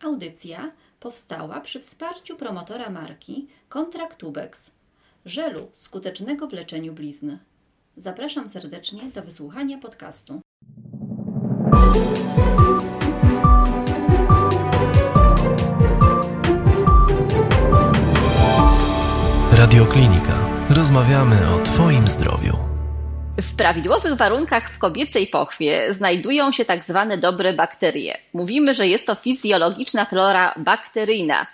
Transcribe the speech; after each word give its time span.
Audycja 0.00 0.72
powstała 1.00 1.60
przy 1.60 1.80
wsparciu 1.80 2.36
promotora 2.36 2.90
marki 2.90 3.48
Kontraktubex, 3.68 4.70
żelu 5.24 5.70
skutecznego 5.74 6.46
w 6.46 6.52
leczeniu 6.52 6.92
blizn. 6.92 7.36
Zapraszam 7.96 8.48
serdecznie 8.48 9.02
do 9.14 9.22
wysłuchania 9.22 9.78
podcastu. 9.78 10.40
Radioklinika. 19.52 20.48
Rozmawiamy 20.70 21.54
o 21.54 21.58
Twoim 21.58 22.08
zdrowiu. 22.08 22.67
W 23.40 23.56
prawidłowych 23.56 24.14
warunkach 24.14 24.70
w 24.70 24.78
kobiecej 24.78 25.26
pochwie 25.26 25.92
znajdują 25.92 26.52
się 26.52 26.64
tak 26.64 26.84
zwane 26.84 27.18
dobre 27.18 27.52
bakterie. 27.52 28.18
Mówimy, 28.32 28.74
że 28.74 28.86
jest 28.86 29.06
to 29.06 29.14
fizjologiczna 29.14 30.04
flora 30.04 30.54
bakteryjna, 30.56 31.46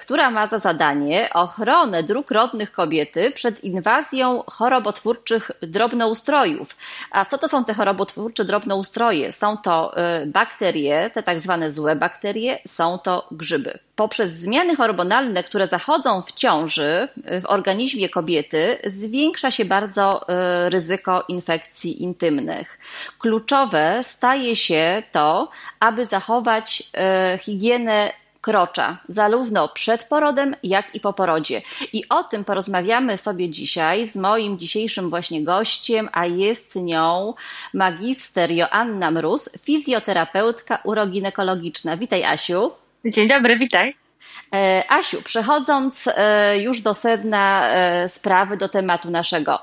która 0.00 0.30
ma 0.30 0.46
za 0.46 0.58
zadanie 0.58 1.28
ochronę 1.34 2.02
dróg 2.02 2.30
rodnych 2.30 2.72
kobiety 2.72 3.30
przed 3.30 3.64
inwazją 3.64 4.42
chorobotwórczych 4.46 5.50
drobnoustrojów. 5.60 6.76
A 7.10 7.24
co 7.24 7.38
to 7.38 7.48
są 7.48 7.64
te 7.64 7.74
chorobotwórcze 7.74 8.44
drobnoustroje? 8.44 9.32
Są 9.32 9.56
to 9.56 9.96
e, 9.96 10.26
bakterie, 10.26 11.10
te 11.10 11.22
tak 11.22 11.40
zwane 11.40 11.70
złe 11.70 11.96
bakterie, 11.96 12.58
są 12.66 12.98
to 12.98 13.22
grzyby 13.30 13.78
poprzez 14.00 14.32
zmiany 14.32 14.76
hormonalne, 14.76 15.42
które 15.42 15.66
zachodzą 15.66 16.22
w 16.22 16.32
ciąży 16.32 17.08
w 17.16 17.46
organizmie 17.46 18.08
kobiety, 18.08 18.78
zwiększa 18.84 19.50
się 19.50 19.64
bardzo 19.64 20.28
e, 20.28 20.70
ryzyko 20.70 21.24
infekcji 21.28 22.02
intymnych. 22.02 22.78
Kluczowe 23.18 24.00
staje 24.02 24.56
się 24.56 25.02
to, 25.12 25.48
aby 25.80 26.06
zachować 26.06 26.82
e, 26.94 27.38
higienę 27.42 28.12
krocza, 28.40 28.98
zarówno 29.08 29.68
przed 29.68 30.04
porodem, 30.04 30.56
jak 30.62 30.94
i 30.94 31.00
po 31.00 31.12
porodzie. 31.12 31.62
I 31.92 32.08
o 32.08 32.24
tym 32.24 32.44
porozmawiamy 32.44 33.18
sobie 33.18 33.50
dzisiaj 33.50 34.06
z 34.06 34.16
moim 34.16 34.58
dzisiejszym 34.58 35.10
właśnie 35.10 35.44
gościem, 35.44 36.08
a 36.12 36.26
jest 36.26 36.76
nią 36.76 37.34
magister 37.74 38.50
Joanna 38.50 39.10
Mróz, 39.10 39.50
fizjoterapeutka 39.58 40.78
uroginekologiczna. 40.84 41.96
Witaj 41.96 42.24
Asiu. 42.24 42.70
Dzień 43.04 43.28
dobry, 43.28 43.56
witaj. 43.56 44.09
E, 44.54 44.84
Asiu, 44.88 45.22
przechodząc 45.22 46.08
e, 46.16 46.58
już 46.58 46.80
do 46.80 46.94
sedna 46.94 47.68
e, 47.68 48.08
sprawy, 48.08 48.56
do 48.56 48.68
tematu 48.68 49.10
naszego. 49.10 49.62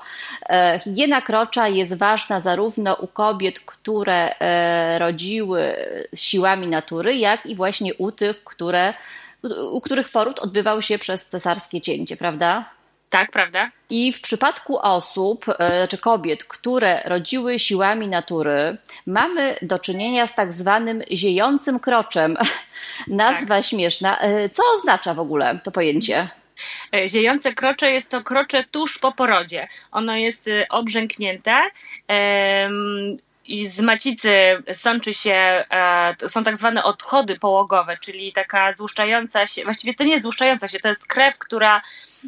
Higiena 0.84 1.20
krocza 1.20 1.68
jest 1.68 1.98
ważna 1.98 2.40
zarówno 2.40 2.94
u 2.94 3.06
kobiet, 3.06 3.60
które 3.60 4.34
rodziły 4.98 5.76
siłami 6.14 6.66
natury, 6.68 7.16
jak 7.16 7.46
i 7.46 7.56
właśnie 7.56 7.94
u 7.94 8.12
tych, 8.12 8.44
które, 8.44 8.94
u 9.72 9.80
których 9.80 10.10
poród 10.10 10.38
odbywał 10.38 10.82
się 10.82 10.98
przez 10.98 11.26
cesarskie 11.26 11.80
cięcie, 11.80 12.16
prawda? 12.16 12.77
Tak, 13.10 13.30
prawda? 13.30 13.70
I 13.90 14.12
w 14.12 14.20
przypadku 14.20 14.78
osób 14.78 15.44
e, 15.48 15.88
czy 15.88 15.98
kobiet, 15.98 16.44
które 16.44 17.02
rodziły 17.04 17.58
siłami 17.58 18.08
natury, 18.08 18.76
mamy 19.06 19.56
do 19.62 19.78
czynienia 19.78 20.26
z 20.26 20.34
tak 20.34 20.52
zwanym 20.52 21.02
ziejącym 21.12 21.80
kroczem. 21.80 22.36
Nazwa 23.06 23.54
tak. 23.56 23.64
śmieszna. 23.64 24.18
E, 24.20 24.48
co 24.48 24.62
oznacza 24.78 25.14
w 25.14 25.20
ogóle 25.20 25.58
to 25.64 25.70
pojęcie? 25.70 26.28
E, 26.94 27.08
ziejące 27.08 27.54
krocze 27.54 27.90
jest 27.90 28.10
to 28.10 28.22
krocze 28.22 28.64
tuż 28.64 28.98
po 28.98 29.12
porodzie. 29.12 29.68
Ono 29.92 30.16
jest 30.16 30.50
obrzęknięte 30.70 31.62
i 33.48 33.66
z 33.66 33.80
macicy 33.80 34.32
sączy 34.72 35.14
się, 35.14 35.64
e, 35.70 36.14
są 36.28 36.44
tak 36.44 36.56
zwane 36.56 36.84
odchody 36.84 37.38
połogowe, 37.38 37.96
czyli 38.00 38.32
taka 38.32 38.72
złuszczająca 38.72 39.46
się, 39.46 39.64
właściwie 39.64 39.94
to 39.94 40.04
nie 40.04 40.10
jest 40.10 40.22
złuszczająca 40.22 40.68
się, 40.68 40.78
to 40.78 40.88
jest 40.88 41.06
krew, 41.06 41.38
która 41.38 41.82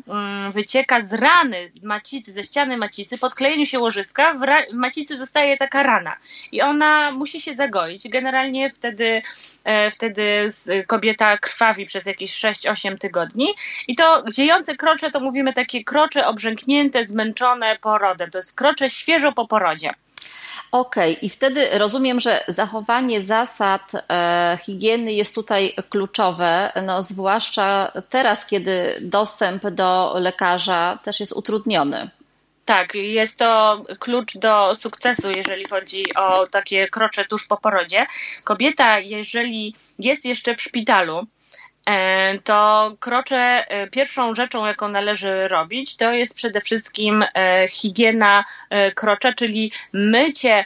mm, 0.08 0.52
wycieka 0.52 1.00
z 1.00 1.12
rany 1.12 1.70
macicy, 1.82 2.32
ze 2.32 2.44
ściany 2.44 2.76
macicy, 2.76 3.18
po 3.18 3.26
odklejeniu 3.26 3.66
się 3.66 3.78
łożyska 3.78 4.34
w, 4.34 4.38
w 4.70 4.74
macicy 4.74 5.16
zostaje 5.16 5.56
taka 5.56 5.82
rana 5.82 6.16
i 6.52 6.62
ona 6.62 7.10
musi 7.10 7.40
się 7.40 7.54
zagoić. 7.54 8.08
Generalnie 8.08 8.70
wtedy, 8.70 9.22
e, 9.64 9.90
wtedy 9.90 10.46
kobieta 10.86 11.38
krwawi 11.38 11.86
przez 11.86 12.06
jakieś 12.06 12.32
6-8 12.32 12.98
tygodni 12.98 13.54
i 13.88 13.94
to 13.94 14.24
ziejące 14.32 14.76
krocze 14.76 15.10
to 15.10 15.20
mówimy 15.20 15.52
takie 15.52 15.84
krocze 15.84 16.26
obrzęknięte, 16.26 17.04
zmęczone 17.04 17.78
porodem. 17.80 18.30
To 18.30 18.38
jest 18.38 18.56
krocze 18.56 18.90
świeżo 18.90 19.32
po 19.32 19.46
porodzie. 19.48 19.94
Okej, 20.72 21.12
okay. 21.12 21.26
i 21.26 21.28
wtedy 21.28 21.78
rozumiem, 21.78 22.20
że 22.20 22.44
zachowanie 22.48 23.22
zasad 23.22 23.92
e, 23.94 24.58
higieny 24.62 25.12
jest 25.12 25.34
tutaj 25.34 25.74
kluczowe, 25.88 26.72
no, 26.82 27.02
zwłaszcza 27.02 27.92
teraz, 28.08 28.46
kiedy 28.46 28.94
dostęp 29.00 29.66
do 29.66 30.14
lekarza 30.18 30.98
też 31.02 31.20
jest 31.20 31.32
utrudniony. 31.32 32.10
Tak, 32.64 32.94
jest 32.94 33.38
to 33.38 33.82
klucz 33.98 34.38
do 34.38 34.74
sukcesu, 34.74 35.30
jeżeli 35.36 35.64
chodzi 35.64 36.14
o 36.14 36.46
takie 36.46 36.88
krocze 36.88 37.24
tuż 37.24 37.46
po 37.46 37.56
porodzie. 37.56 38.06
Kobieta, 38.44 38.98
jeżeli 38.98 39.74
jest 39.98 40.24
jeszcze 40.24 40.56
w 40.56 40.62
szpitalu, 40.62 41.26
to 42.44 42.92
krocze, 43.00 43.64
e, 43.68 43.86
pierwszą 43.86 44.34
rzeczą, 44.34 44.66
jaką 44.66 44.88
należy 44.88 45.48
robić, 45.48 45.96
to 45.96 46.12
jest 46.12 46.36
przede 46.36 46.60
wszystkim 46.60 47.24
e, 47.34 47.68
higiena 47.68 48.44
krocza, 48.94 49.32
czyli 49.32 49.72
mycie 49.92 50.64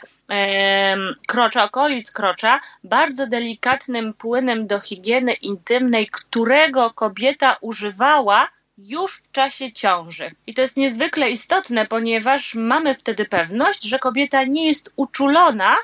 krocza, 1.27 1.63
okolic 1.63 2.11
krocza 2.11 2.59
bardzo 2.83 3.27
delikatnym 3.27 4.13
płynem 4.13 4.67
do 4.67 4.79
higieny 4.79 5.33
intymnej, 5.33 6.07
którego 6.07 6.91
kobieta 6.91 7.57
używała 7.61 8.49
już 8.77 9.17
w 9.17 9.31
czasie 9.31 9.71
ciąży. 9.71 10.31
I 10.47 10.53
to 10.53 10.61
jest 10.61 10.77
niezwykle 10.77 11.29
istotne, 11.29 11.85
ponieważ 11.85 12.55
mamy 12.55 12.95
wtedy 12.95 13.25
pewność, 13.25 13.83
że 13.83 13.99
kobieta 13.99 14.43
nie 14.43 14.67
jest 14.67 14.93
uczulona 14.95 15.75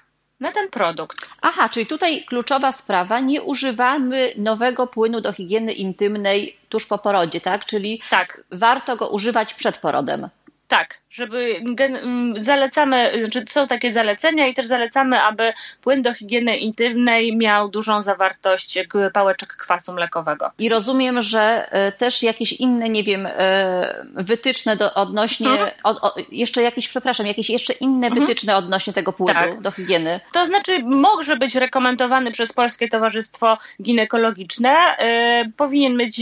na 0.42 0.52
ten 0.52 0.70
produkt. 0.70 1.30
Aha, 1.42 1.70
czyli 1.70 1.86
tutaj 1.86 2.26
kluczowa 2.26 2.72
sprawa, 2.72 3.20
nie 3.20 3.42
używamy 3.42 4.34
nowego 4.38 4.88
płynu 4.88 5.22
do 5.22 5.34
higieny 5.34 5.74
intymnej 5.74 6.58
tuż 6.70 6.86
po 6.86 6.98
porodzie, 6.98 7.42
tak? 7.42 7.66
Czyli 7.66 8.02
tak. 8.10 8.44
warto 8.52 8.96
go 8.96 9.10
używać 9.10 9.54
przed 9.54 9.78
porodem. 9.78 10.30
Tak, 10.72 11.02
żeby 11.10 11.64
zalecamy, 12.40 13.12
znaczy 13.20 13.44
są 13.48 13.68
takie 13.68 13.92
zalecenia 13.92 14.48
i 14.48 14.54
też 14.54 14.66
zalecamy, 14.66 15.22
aby 15.22 15.54
płyn 15.82 16.02
do 16.02 16.14
higieny 16.14 16.58
intymnej 16.58 17.38
miał 17.38 17.70
dużą 17.70 18.02
zawartość 18.02 18.80
pałeczek 19.14 19.50
kwasu 19.50 19.94
mlekowego. 19.94 20.52
I 20.60 20.70
rozumiem, 20.70 21.22
że 21.22 21.68
e, 21.72 21.92
też 21.92 22.24
jakieś 22.24 22.54
inne, 22.54 22.90
nie 22.90 23.04
wiem, 23.04 23.28
e, 23.32 24.06
wytyczne 24.14 24.76
do, 24.76 24.94
odnośnie, 24.94 25.50
mhm. 25.50 25.72
o, 25.84 26.16
jeszcze 26.32 26.62
jakieś, 26.62 26.88
przepraszam, 26.88 27.28
jakieś 27.28 27.50
jeszcze 27.50 27.74
inne 27.74 28.08
mhm. 28.08 28.26
wytyczne 28.26 28.56
odnośnie 28.56 28.94
tego 28.94 29.14
płynu 29.14 29.40
tak. 29.40 29.62
do 29.62 29.72
higieny. 29.72 30.20
To 30.34 30.46
znaczy 30.46 30.84
może 30.84 31.38
być 31.38 31.56
rekomendowany 31.56 32.32
przez 32.32 32.54
Polskie 32.54 32.90
Towarzystwo 32.90 33.58
Ginekologiczne. 33.82 34.76
E, 34.98 35.52
powinien 35.58 35.98
mieć 35.98 36.22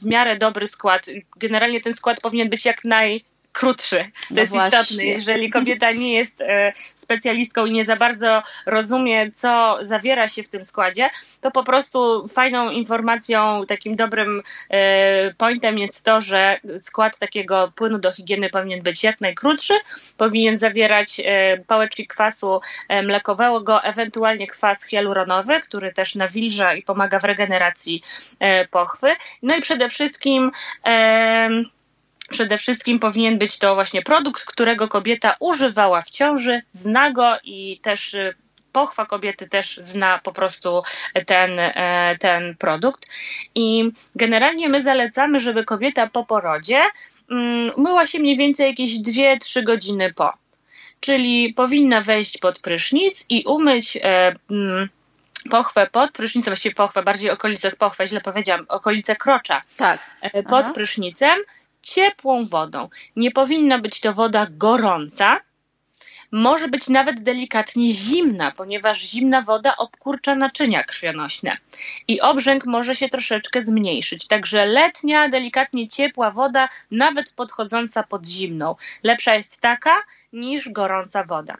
w 0.00 0.06
miarę 0.06 0.36
dobry 0.36 0.66
skład. 0.66 1.06
Generalnie 1.36 1.80
ten 1.80 1.94
skład 1.94 2.20
powinien 2.20 2.50
być 2.50 2.64
jak 2.64 2.84
naj 2.84 3.24
krótszy. 3.58 3.96
To 3.96 4.10
no 4.30 4.40
jest 4.40 4.52
właśnie. 4.52 4.80
istotne. 4.80 5.04
Jeżeli 5.04 5.50
kobieta 5.50 5.92
nie 5.92 6.14
jest 6.14 6.40
e, 6.40 6.72
specjalistką 6.94 7.66
i 7.66 7.72
nie 7.72 7.84
za 7.84 7.96
bardzo 7.96 8.42
rozumie, 8.66 9.30
co 9.34 9.78
zawiera 9.80 10.28
się 10.28 10.42
w 10.42 10.48
tym 10.48 10.64
składzie, 10.64 11.10
to 11.40 11.50
po 11.50 11.64
prostu 11.64 12.28
fajną 12.28 12.70
informacją, 12.70 13.66
takim 13.68 13.96
dobrym 13.96 14.42
e, 14.70 15.34
pointem 15.34 15.78
jest 15.78 16.04
to, 16.04 16.20
że 16.20 16.60
skład 16.80 17.18
takiego 17.18 17.72
płynu 17.74 17.98
do 17.98 18.12
higieny 18.12 18.50
powinien 18.50 18.82
być 18.82 19.04
jak 19.04 19.20
najkrótszy, 19.20 19.74
powinien 20.16 20.58
zawierać 20.58 21.20
e, 21.24 21.58
pałeczki 21.66 22.06
kwasu 22.06 22.60
mlekowego, 23.02 23.82
ewentualnie 23.82 24.46
kwas 24.46 24.86
hialuronowy, 24.86 25.60
który 25.60 25.92
też 25.92 26.14
nawilża 26.14 26.74
i 26.74 26.82
pomaga 26.82 27.18
w 27.18 27.24
regeneracji 27.24 28.02
pochwy. 28.70 29.12
No 29.42 29.56
i 29.56 29.60
przede 29.60 29.88
wszystkim 29.88 30.50
Przede 32.30 32.58
wszystkim 32.58 32.98
powinien 32.98 33.38
być 33.38 33.58
to 33.58 33.74
właśnie 33.74 34.02
produkt, 34.02 34.44
którego 34.44 34.88
kobieta 34.88 35.34
używała 35.40 36.00
w 36.00 36.10
ciąży, 36.10 36.62
zna 36.72 37.10
go 37.10 37.36
i 37.44 37.80
też 37.82 38.14
y, 38.14 38.34
pochwa 38.72 39.06
kobiety 39.06 39.48
też 39.48 39.76
zna 39.76 40.18
po 40.18 40.32
prostu 40.32 40.82
ten, 41.26 41.58
e, 41.58 42.16
ten 42.20 42.56
produkt. 42.56 43.06
I 43.54 43.92
generalnie 44.14 44.68
my 44.68 44.82
zalecamy, 44.82 45.40
żeby 45.40 45.64
kobieta 45.64 46.06
po 46.06 46.24
porodzie 46.24 46.82
mm, 47.30 47.72
myła 47.76 48.06
się 48.06 48.18
mniej 48.18 48.36
więcej 48.36 48.66
jakieś 48.66 48.90
2-3 48.92 49.64
godziny 49.64 50.12
po. 50.14 50.32
Czyli 51.00 51.54
powinna 51.54 52.00
wejść 52.00 52.38
pod 52.38 52.60
prysznic 52.60 53.26
i 53.28 53.44
umyć 53.46 53.96
e, 53.96 54.34
mm, 54.50 54.88
pochwę 55.50 55.86
pod 55.92 56.12
prysznicem, 56.12 56.50
właściwie 56.50 56.74
pochwę, 56.74 57.02
bardziej 57.02 57.30
okolice 57.30 57.70
pochwę, 57.72 58.06
źle 58.06 58.20
powiedziałam, 58.20 58.66
okolice 58.68 59.16
krocza 59.16 59.62
tak. 59.76 60.00
E, 60.20 60.42
pod 60.42 60.64
Aha. 60.64 60.72
prysznicem 60.74 61.38
ciepłą 61.94 62.42
wodą. 62.42 62.88
Nie 63.16 63.30
powinna 63.30 63.78
być 63.78 64.00
to 64.00 64.12
woda 64.12 64.46
gorąca, 64.50 65.40
może 66.32 66.68
być 66.68 66.88
nawet 66.88 67.22
delikatnie 67.22 67.92
zimna, 67.92 68.50
ponieważ 68.50 69.00
zimna 69.00 69.42
woda 69.42 69.76
obkurcza 69.76 70.34
naczynia 70.34 70.84
krwionośne 70.84 71.56
i 72.08 72.20
obrzęk 72.20 72.66
może 72.66 72.94
się 72.94 73.08
troszeczkę 73.08 73.62
zmniejszyć. 73.62 74.26
Także 74.26 74.66
letnia, 74.66 75.28
delikatnie 75.28 75.88
ciepła 75.88 76.30
woda, 76.30 76.68
nawet 76.90 77.34
podchodząca 77.34 78.02
pod 78.02 78.26
zimną, 78.26 78.76
lepsza 79.02 79.34
jest 79.34 79.60
taka 79.60 80.02
niż 80.32 80.68
gorąca 80.68 81.24
woda. 81.24 81.56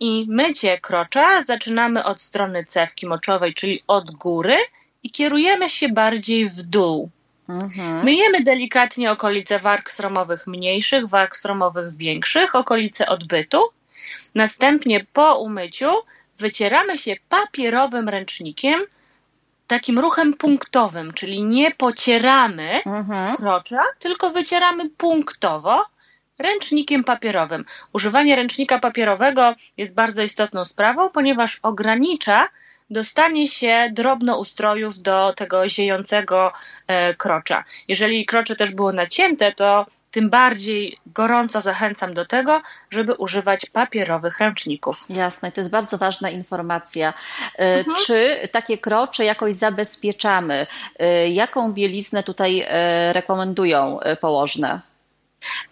I 0.00 0.26
mycie 0.28 0.80
krocza 0.80 1.44
zaczynamy 1.44 2.04
od 2.04 2.20
strony 2.20 2.64
cewki 2.64 3.06
moczowej, 3.06 3.54
czyli 3.54 3.82
od 3.86 4.10
góry 4.10 4.56
i 5.02 5.10
kierujemy 5.10 5.68
się 5.68 5.88
bardziej 5.88 6.50
w 6.50 6.62
dół. 6.62 7.10
Mhm. 7.48 8.04
Myjemy 8.04 8.40
delikatnie 8.42 9.10
okolice 9.10 9.58
warg 9.58 9.90
sromowych 9.90 10.46
mniejszych, 10.46 11.08
warg 11.08 11.36
sromowych 11.36 11.96
większych, 11.96 12.54
okolice 12.54 13.06
odbytu. 13.06 13.62
Następnie 14.34 15.06
po 15.12 15.38
umyciu 15.38 15.90
wycieramy 16.38 16.98
się 16.98 17.16
papierowym 17.28 18.08
ręcznikiem, 18.08 18.80
takim 19.66 19.98
ruchem 19.98 20.34
punktowym, 20.34 21.14
czyli 21.14 21.42
nie 21.42 21.70
pocieramy 21.70 22.82
mhm. 22.86 23.36
krocza, 23.36 23.80
tylko 23.98 24.30
wycieramy 24.30 24.90
punktowo 24.90 25.84
ręcznikiem 26.38 27.04
papierowym. 27.04 27.64
Używanie 27.92 28.36
ręcznika 28.36 28.78
papierowego 28.78 29.54
jest 29.76 29.94
bardzo 29.94 30.22
istotną 30.22 30.64
sprawą, 30.64 31.10
ponieważ 31.10 31.58
ogranicza 31.62 32.48
dostanie 32.90 33.48
się 33.48 33.90
drobnoustrojów 33.92 35.02
do 35.02 35.32
tego 35.36 35.68
ziejącego 35.68 36.52
e, 36.86 37.14
krocza. 37.14 37.64
Jeżeli 37.88 38.26
krocze 38.26 38.56
też 38.56 38.74
było 38.74 38.92
nacięte, 38.92 39.52
to 39.52 39.86
tym 40.10 40.30
bardziej 40.30 40.98
gorąco 41.06 41.60
zachęcam 41.60 42.14
do 42.14 42.26
tego, 42.26 42.62
żeby 42.90 43.14
używać 43.14 43.66
papierowych 43.66 44.38
ręczników. 44.38 44.96
Jasne, 45.08 45.52
to 45.52 45.60
jest 45.60 45.70
bardzo 45.70 45.98
ważna 45.98 46.30
informacja. 46.30 47.14
E, 47.54 47.78
mhm. 47.78 47.96
Czy 48.06 48.48
takie 48.52 48.78
krocze 48.78 49.24
jakoś 49.24 49.54
zabezpieczamy? 49.54 50.66
E, 50.98 51.28
jaką 51.28 51.72
bieliznę 51.72 52.22
tutaj 52.22 52.66
rekomendują 53.12 53.98
położne? 54.20 54.87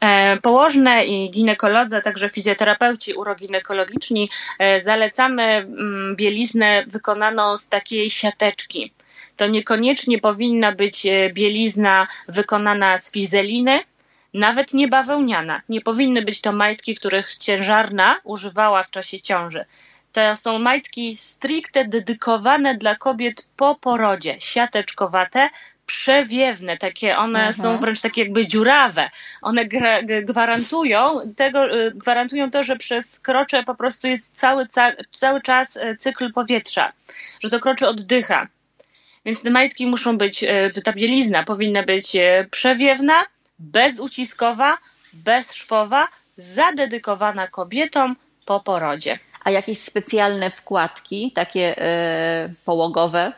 E, 0.00 0.36
położne 0.36 1.06
i 1.06 1.30
ginekolodzy, 1.30 2.00
także 2.02 2.28
fizjoterapeuci 2.28 3.14
uroginekologiczni 3.14 4.30
e, 4.58 4.80
zalecamy 4.80 5.42
mm, 5.42 6.16
bieliznę 6.16 6.84
wykonaną 6.86 7.56
z 7.56 7.68
takiej 7.68 8.10
siateczki. 8.10 8.92
To 9.36 9.46
niekoniecznie 9.46 10.18
powinna 10.18 10.72
być 10.72 11.06
e, 11.06 11.30
bielizna 11.32 12.06
wykonana 12.28 12.98
z 12.98 13.12
fizeliny, 13.12 13.80
nawet 14.34 14.74
nie 14.74 14.88
bawełniana. 14.88 15.62
Nie 15.68 15.80
powinny 15.80 16.22
być 16.22 16.40
to 16.40 16.52
majtki, 16.52 16.94
których 16.94 17.34
ciężarna 17.34 18.20
używała 18.24 18.82
w 18.82 18.90
czasie 18.90 19.20
ciąży. 19.20 19.64
To 20.12 20.36
są 20.36 20.58
majtki 20.58 21.16
stricte 21.16 21.84
dedykowane 21.88 22.74
dla 22.74 22.94
kobiet 22.94 23.48
po 23.56 23.74
porodzie, 23.74 24.36
siateczkowate, 24.38 25.50
przewiewne, 25.86 26.78
takie 26.78 27.16
one 27.16 27.42
Aha. 27.42 27.52
są 27.52 27.78
wręcz 27.78 28.00
takie 28.00 28.22
jakby 28.22 28.46
dziurawe. 28.46 29.10
One 29.42 29.64
gwarantują 30.22 31.20
tego, 31.36 31.78
y, 31.78 31.92
gwarantują 31.94 32.50
to, 32.50 32.62
że 32.62 32.76
przez 32.76 33.20
krocze 33.20 33.62
po 33.62 33.74
prostu 33.74 34.08
jest 34.08 34.36
cały, 34.36 34.66
cały 35.10 35.42
czas 35.42 35.76
y, 35.76 35.96
cykl 35.96 36.32
powietrza, 36.32 36.92
że 37.40 37.50
to 37.50 37.60
krocze 37.60 37.88
oddycha. 37.88 38.48
Więc 39.24 39.42
te 39.42 39.50
majtki 39.50 39.86
muszą 39.86 40.18
być, 40.18 40.42
y, 40.42 40.82
ta 40.84 40.92
bielizna 40.92 41.44
powinna 41.44 41.82
być 41.82 42.16
przewiewna, 42.50 43.24
bezuciskowa, 43.58 44.78
bezszwowa, 45.12 46.08
zadedykowana 46.36 47.48
kobietom 47.48 48.16
po 48.46 48.60
porodzie. 48.60 49.18
A 49.44 49.50
jakieś 49.50 49.78
specjalne 49.78 50.50
wkładki, 50.50 51.32
takie 51.34 51.60
yy, 52.48 52.54
połogowe, 52.64 53.32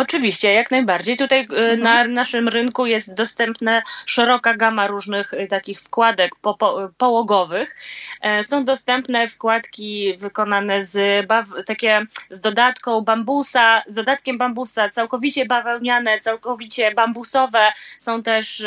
Oczywiście, 0.00 0.52
jak 0.52 0.70
najbardziej. 0.70 1.16
Tutaj 1.16 1.40
y, 1.40 1.56
mhm. 1.56 1.80
na 1.80 2.04
naszym 2.04 2.48
rynku 2.48 2.86
jest 2.86 3.14
dostępna 3.14 3.82
szeroka 4.06 4.56
gama 4.56 4.86
różnych 4.86 5.32
y, 5.32 5.46
takich 5.46 5.80
wkładek 5.80 6.36
po, 6.42 6.54
po, 6.54 6.90
połogowych. 6.98 7.76
E, 8.20 8.44
są 8.44 8.64
dostępne 8.64 9.28
wkładki 9.28 10.16
wykonane 10.18 10.82
z, 10.82 11.26
takie 11.66 12.06
z 12.30 12.40
dodatką 12.40 13.00
bambusa, 13.00 13.82
z 13.86 13.94
dodatkiem 13.94 14.38
bambusa, 14.38 14.88
całkowicie 14.88 15.46
bawełniane, 15.46 16.20
całkowicie 16.20 16.94
bambusowe. 16.94 17.72
Są 17.98 18.22
też 18.22 18.64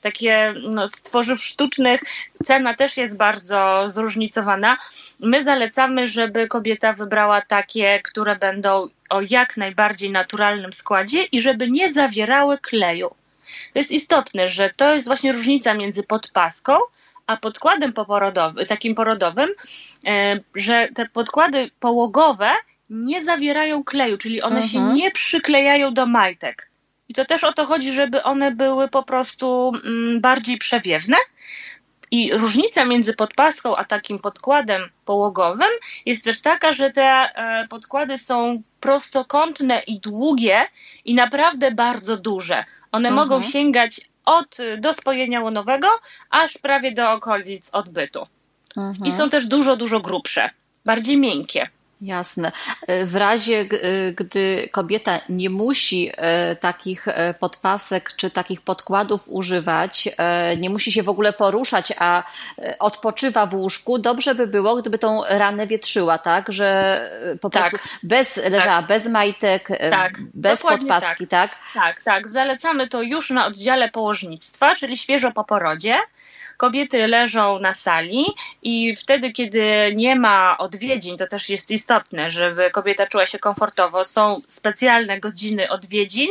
takie 0.00 0.54
no, 0.62 0.88
z 0.88 0.92
tworzyw 0.92 1.40
sztucznych. 1.40 2.00
Cena 2.44 2.74
też 2.74 2.96
jest 2.96 3.16
bardzo 3.16 3.82
zróżnicowana. 3.86 4.76
My 5.20 5.44
zalecamy, 5.44 6.06
żeby 6.06 6.48
kobieta 6.48 6.92
wybrała 6.92 7.42
takie, 7.42 8.00
które 8.02 8.36
będą 8.36 8.88
o 9.08 9.20
jak 9.30 9.56
najbardziej 9.56 10.10
naturalnym 10.10 10.72
składzie 10.72 11.22
i 11.22 11.40
żeby 11.40 11.70
nie 11.70 11.92
zawierały 11.92 12.58
kleju. 12.58 13.10
To 13.72 13.78
jest 13.78 13.92
istotne, 13.92 14.48
że 14.48 14.70
to 14.76 14.94
jest 14.94 15.06
właśnie 15.06 15.32
różnica 15.32 15.74
między 15.74 16.02
podpaską 16.02 16.78
a 17.26 17.36
podkładem 17.36 17.92
poporodowym, 17.92 18.66
takim 18.66 18.94
porodowym, 18.94 19.50
e, 20.06 20.40
że 20.54 20.88
te 20.94 21.08
podkłady 21.08 21.70
połogowe 21.80 22.50
nie 22.90 23.24
zawierają 23.24 23.84
kleju, 23.84 24.18
czyli 24.18 24.42
one 24.42 24.60
mhm. 24.60 24.72
się 24.72 24.94
nie 24.94 25.10
przyklejają 25.10 25.94
do 25.94 26.06
majtek. 26.06 26.70
I 27.08 27.14
to 27.14 27.24
też 27.24 27.44
o 27.44 27.52
to 27.52 27.66
chodzi, 27.66 27.92
żeby 27.92 28.22
one 28.22 28.50
były 28.50 28.88
po 28.88 29.02
prostu 29.02 29.72
mm, 29.84 30.20
bardziej 30.20 30.58
przewiewne. 30.58 31.16
I 32.10 32.32
różnica 32.32 32.84
między 32.84 33.14
podpaską 33.14 33.76
a 33.76 33.84
takim 33.84 34.18
podkładem 34.18 34.82
połogowym 35.04 35.68
jest 36.06 36.24
też 36.24 36.42
taka, 36.42 36.72
że 36.72 36.90
te 36.90 37.04
e, 37.04 37.66
podkłady 37.68 38.18
są 38.18 38.62
prostokątne 38.80 39.82
i 39.86 40.00
długie 40.00 40.66
i 41.04 41.14
naprawdę 41.14 41.72
bardzo 41.72 42.16
duże. 42.16 42.64
One 42.92 43.08
mhm. 43.08 43.14
mogą 43.28 43.42
sięgać 43.42 44.00
od 44.24 44.56
do 44.78 44.94
spojenia 44.94 45.40
łonowego, 45.40 45.88
aż 46.30 46.58
prawie 46.58 46.92
do 46.92 47.12
okolic 47.12 47.74
odbytu. 47.74 48.26
Mhm. 48.76 49.06
I 49.06 49.12
są 49.12 49.30
też 49.30 49.46
dużo, 49.46 49.76
dużo 49.76 50.00
grubsze, 50.00 50.50
bardziej 50.84 51.16
miękkie. 51.16 51.68
Jasne. 52.00 52.52
E, 52.86 53.04
w 53.04 53.16
razie, 53.16 53.60
e, 53.60 53.66
gdy 54.12 54.68
kobieta 54.72 55.20
nie 55.28 55.50
musi 55.50 56.10
e, 56.16 56.56
takich 56.56 57.06
podpasek 57.38 58.12
czy 58.16 58.30
takich 58.30 58.60
podkładów 58.60 59.28
używać, 59.28 60.08
nie 60.58 60.70
musi 60.70 60.92
się 60.92 61.02
w 61.02 61.08
ogóle 61.08 61.32
poruszać, 61.32 61.92
a 61.98 62.22
odpoczywa 62.78 63.46
w 63.46 63.54
łóżku, 63.54 63.98
dobrze 63.98 64.34
by 64.34 64.46
było, 64.46 64.76
gdyby 64.76 64.98
tą 64.98 65.22
ranę 65.28 65.66
wietrzyła, 65.66 66.18
tak? 66.18 66.52
Że 66.52 67.10
po 67.40 67.50
tak. 67.50 67.70
prostu 67.70 67.88
bez, 68.02 68.36
leżała 68.36 68.78
tak. 68.78 68.86
bez 68.86 69.06
majtek, 69.06 69.68
tak. 69.90 70.12
bez 70.34 70.62
podpaski, 70.62 71.26
tak. 71.26 71.50
tak? 71.50 71.58
Tak, 71.74 72.02
tak. 72.02 72.28
Zalecamy 72.28 72.88
to 72.88 73.02
już 73.02 73.30
na 73.30 73.46
oddziale 73.46 73.88
położnictwa, 73.88 74.76
czyli 74.76 74.96
świeżo 74.96 75.32
po 75.32 75.44
porodzie 75.44 75.98
kobiety 76.58 77.06
leżą 77.06 77.58
na 77.58 77.74
sali 77.74 78.26
i 78.62 78.96
wtedy, 78.96 79.32
kiedy 79.32 79.92
nie 79.96 80.16
ma 80.16 80.58
odwiedzin, 80.58 81.16
to 81.16 81.26
też 81.26 81.48
jest 81.48 81.70
istotne, 81.70 82.30
żeby 82.30 82.70
kobieta 82.70 83.06
czuła 83.06 83.26
się 83.26 83.38
komfortowo. 83.38 84.04
Są 84.04 84.40
specjalne 84.46 85.20
godziny 85.20 85.68
odwiedzin, 85.68 86.28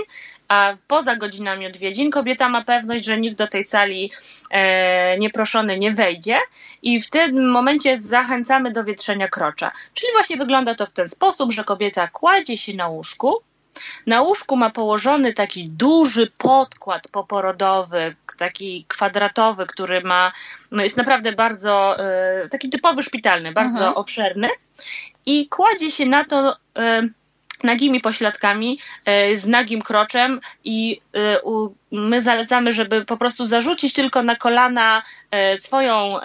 a 0.48 0.76
poza 0.88 1.16
godzinami 1.16 1.68
odwiedzin 1.68 2.12
kobieta 2.12 2.50
ma 2.50 2.64
pewność, 2.64 3.06
że 3.06 3.20
nikt 3.20 3.38
do 3.38 3.48
tej 3.48 3.64
sali 3.64 4.12
e, 4.52 5.18
nieproszony 5.18 5.80
nie 5.80 5.92
wejdzie 5.92 6.40
i 6.82 7.02
w 7.02 7.10
tym 7.10 7.52
momencie 7.52 7.98
zachęcamy 7.98 8.72
do 8.72 8.84
wietrzenia 8.84 9.28
krocza. 9.28 9.72
Czyli 9.94 10.12
właśnie 10.14 10.38
wygląda 10.38 10.76
to 10.76 10.86
w 10.86 10.94
ten 10.94 11.10
sposób, 11.10 11.52
że 11.52 11.64
kobieta 11.64 12.08
kładzie 12.08 12.58
się 12.58 12.74
na 12.74 12.88
łóżku, 12.88 13.42
na 14.06 14.22
łóżku 14.22 14.56
ma 14.56 14.70
położony 14.70 15.34
taki 15.34 15.64
duży 15.64 16.32
podkład 16.38 17.08
poporodowy, 17.12 18.16
taki 18.38 18.86
kwadratowy, 18.88 19.66
który 19.66 20.02
ma, 20.02 20.32
no 20.72 20.84
jest 20.84 20.98
naprawdę 20.98 21.32
bardzo, 21.32 21.98
y, 22.46 22.50
taki 22.50 22.70
typowy 22.70 23.04
szpitalny, 23.04 23.52
bardzo 23.52 23.78
mhm. 23.78 23.94
obszerny 23.94 24.50
i 25.26 25.48
kładzie 25.48 25.92
się 25.92 26.06
na 26.06 26.26
to 26.26 26.54
y, 26.54 26.58
nagimi 27.64 28.00
pośladkami, 28.02 28.80
y, 29.32 29.36
z 29.38 29.48
nagim 29.48 29.82
kroczem 29.82 30.42
i 30.64 31.02
my 31.92 32.22
zalecamy, 32.22 32.72
żeby 32.72 33.06
po 33.06 33.18
prostu 33.18 33.46
zarzucić 33.46 33.94
tylko 33.94 34.24
na 34.24 34.36
kolana 34.36 35.04
swoją, 35.56 36.20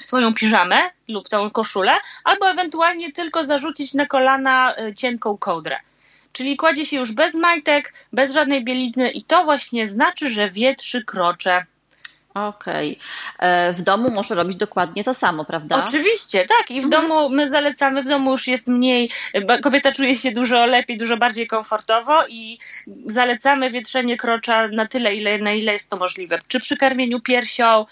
swoją 0.00 0.34
piżamę 0.34 0.80
lub 1.08 1.28
tą 1.28 1.50
koszulę, 1.50 1.92
albo 2.24 2.50
ewentualnie 2.50 3.12
tylko 3.12 3.44
zarzucić 3.44 3.94
na 3.94 4.06
kolana 4.06 4.74
cienką 4.96 5.36
kołdrę. 5.36 5.76
Czyli 6.32 6.56
kładzie 6.56 6.86
się 6.86 6.96
już 6.96 7.12
bez 7.12 7.34
majtek, 7.34 7.94
bez 8.12 8.34
żadnej 8.34 8.64
bielizny 8.64 9.10
i 9.10 9.24
to 9.24 9.44
właśnie 9.44 9.88
znaczy, 9.88 10.28
że 10.28 10.50
wie 10.50 10.74
trzy 10.74 11.04
krocze. 11.04 11.66
Okej. 12.34 12.98
Okay. 13.38 13.72
W 13.72 13.82
domu 13.82 14.10
może 14.10 14.34
robić 14.34 14.56
dokładnie 14.56 15.04
to 15.04 15.14
samo, 15.14 15.44
prawda? 15.44 15.84
Oczywiście, 15.84 16.46
tak. 16.46 16.70
I 16.70 16.80
w 16.80 16.84
mhm. 16.84 17.02
domu 17.02 17.28
my 17.28 17.48
zalecamy, 17.48 18.02
w 18.02 18.08
domu 18.08 18.30
już 18.30 18.46
jest 18.46 18.68
mniej, 18.68 19.10
kobieta 19.62 19.92
czuje 19.92 20.16
się 20.16 20.30
dużo 20.30 20.66
lepiej, 20.66 20.96
dużo 20.96 21.16
bardziej 21.16 21.46
komfortowo 21.46 22.26
i 22.28 22.58
zalecamy 23.06 23.70
wietrzenie 23.70 24.16
krocza 24.16 24.68
na 24.68 24.86
tyle, 24.86 25.14
ile, 25.14 25.38
na 25.38 25.52
ile 25.52 25.72
jest 25.72 25.90
to 25.90 25.96
możliwe. 25.96 26.38
Czy 26.48 26.60
przy 26.60 26.76
karmieniu 26.76 27.20
piersią, 27.20 27.86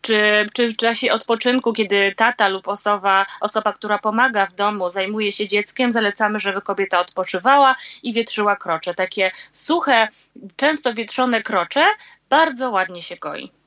czy, 0.00 0.46
czy 0.54 0.68
w 0.68 0.76
czasie 0.76 1.12
odpoczynku, 1.12 1.72
kiedy 1.72 2.14
tata 2.16 2.48
lub 2.48 2.68
osoba, 2.68 3.26
osoba, 3.40 3.72
która 3.72 3.98
pomaga 3.98 4.46
w 4.46 4.54
domu, 4.54 4.88
zajmuje 4.88 5.32
się 5.32 5.46
dzieckiem, 5.46 5.92
zalecamy, 5.92 6.38
żeby 6.38 6.62
kobieta 6.62 7.00
odpoczywała 7.00 7.76
i 8.02 8.12
wietrzyła 8.12 8.56
krocze. 8.56 8.94
Takie 8.94 9.30
suche, 9.52 10.08
często 10.56 10.92
wietrzone 10.92 11.42
krocze 11.42 11.84
bardzo 12.30 12.70
ładnie 12.70 13.02
się 13.02 13.16
goi. 13.16 13.59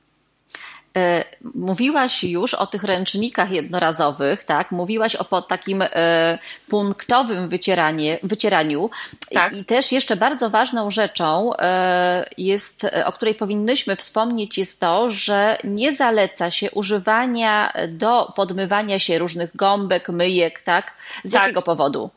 E, 0.96 1.24
mówiłaś 1.54 2.24
już 2.24 2.54
o 2.54 2.66
tych 2.66 2.84
ręcznikach 2.84 3.50
jednorazowych, 3.50 4.44
tak? 4.44 4.70
Mówiłaś 4.70 5.16
o 5.16 5.42
takim 5.42 5.82
e, 5.82 6.38
punktowym 6.68 7.48
wycieranie, 7.48 8.18
wycieraniu. 8.22 8.90
Tak. 9.32 9.52
I 9.52 9.64
też 9.64 9.92
jeszcze 9.92 10.16
bardzo 10.16 10.50
ważną 10.50 10.90
rzeczą 10.90 11.50
e, 11.58 12.24
jest, 12.38 12.86
o 13.04 13.12
której 13.12 13.34
powinnyśmy 13.34 13.96
wspomnieć, 13.96 14.58
jest 14.58 14.80
to, 14.80 15.10
że 15.10 15.58
nie 15.64 15.94
zaleca 15.94 16.50
się 16.50 16.70
używania 16.70 17.72
do 17.88 18.32
podmywania 18.36 18.98
się 18.98 19.18
różnych 19.18 19.56
gąbek, 19.56 20.08
myjek, 20.08 20.62
tak? 20.62 20.92
Z 21.24 21.32
tak. 21.32 21.42
jakiego 21.42 21.62
powodu? 21.62 22.10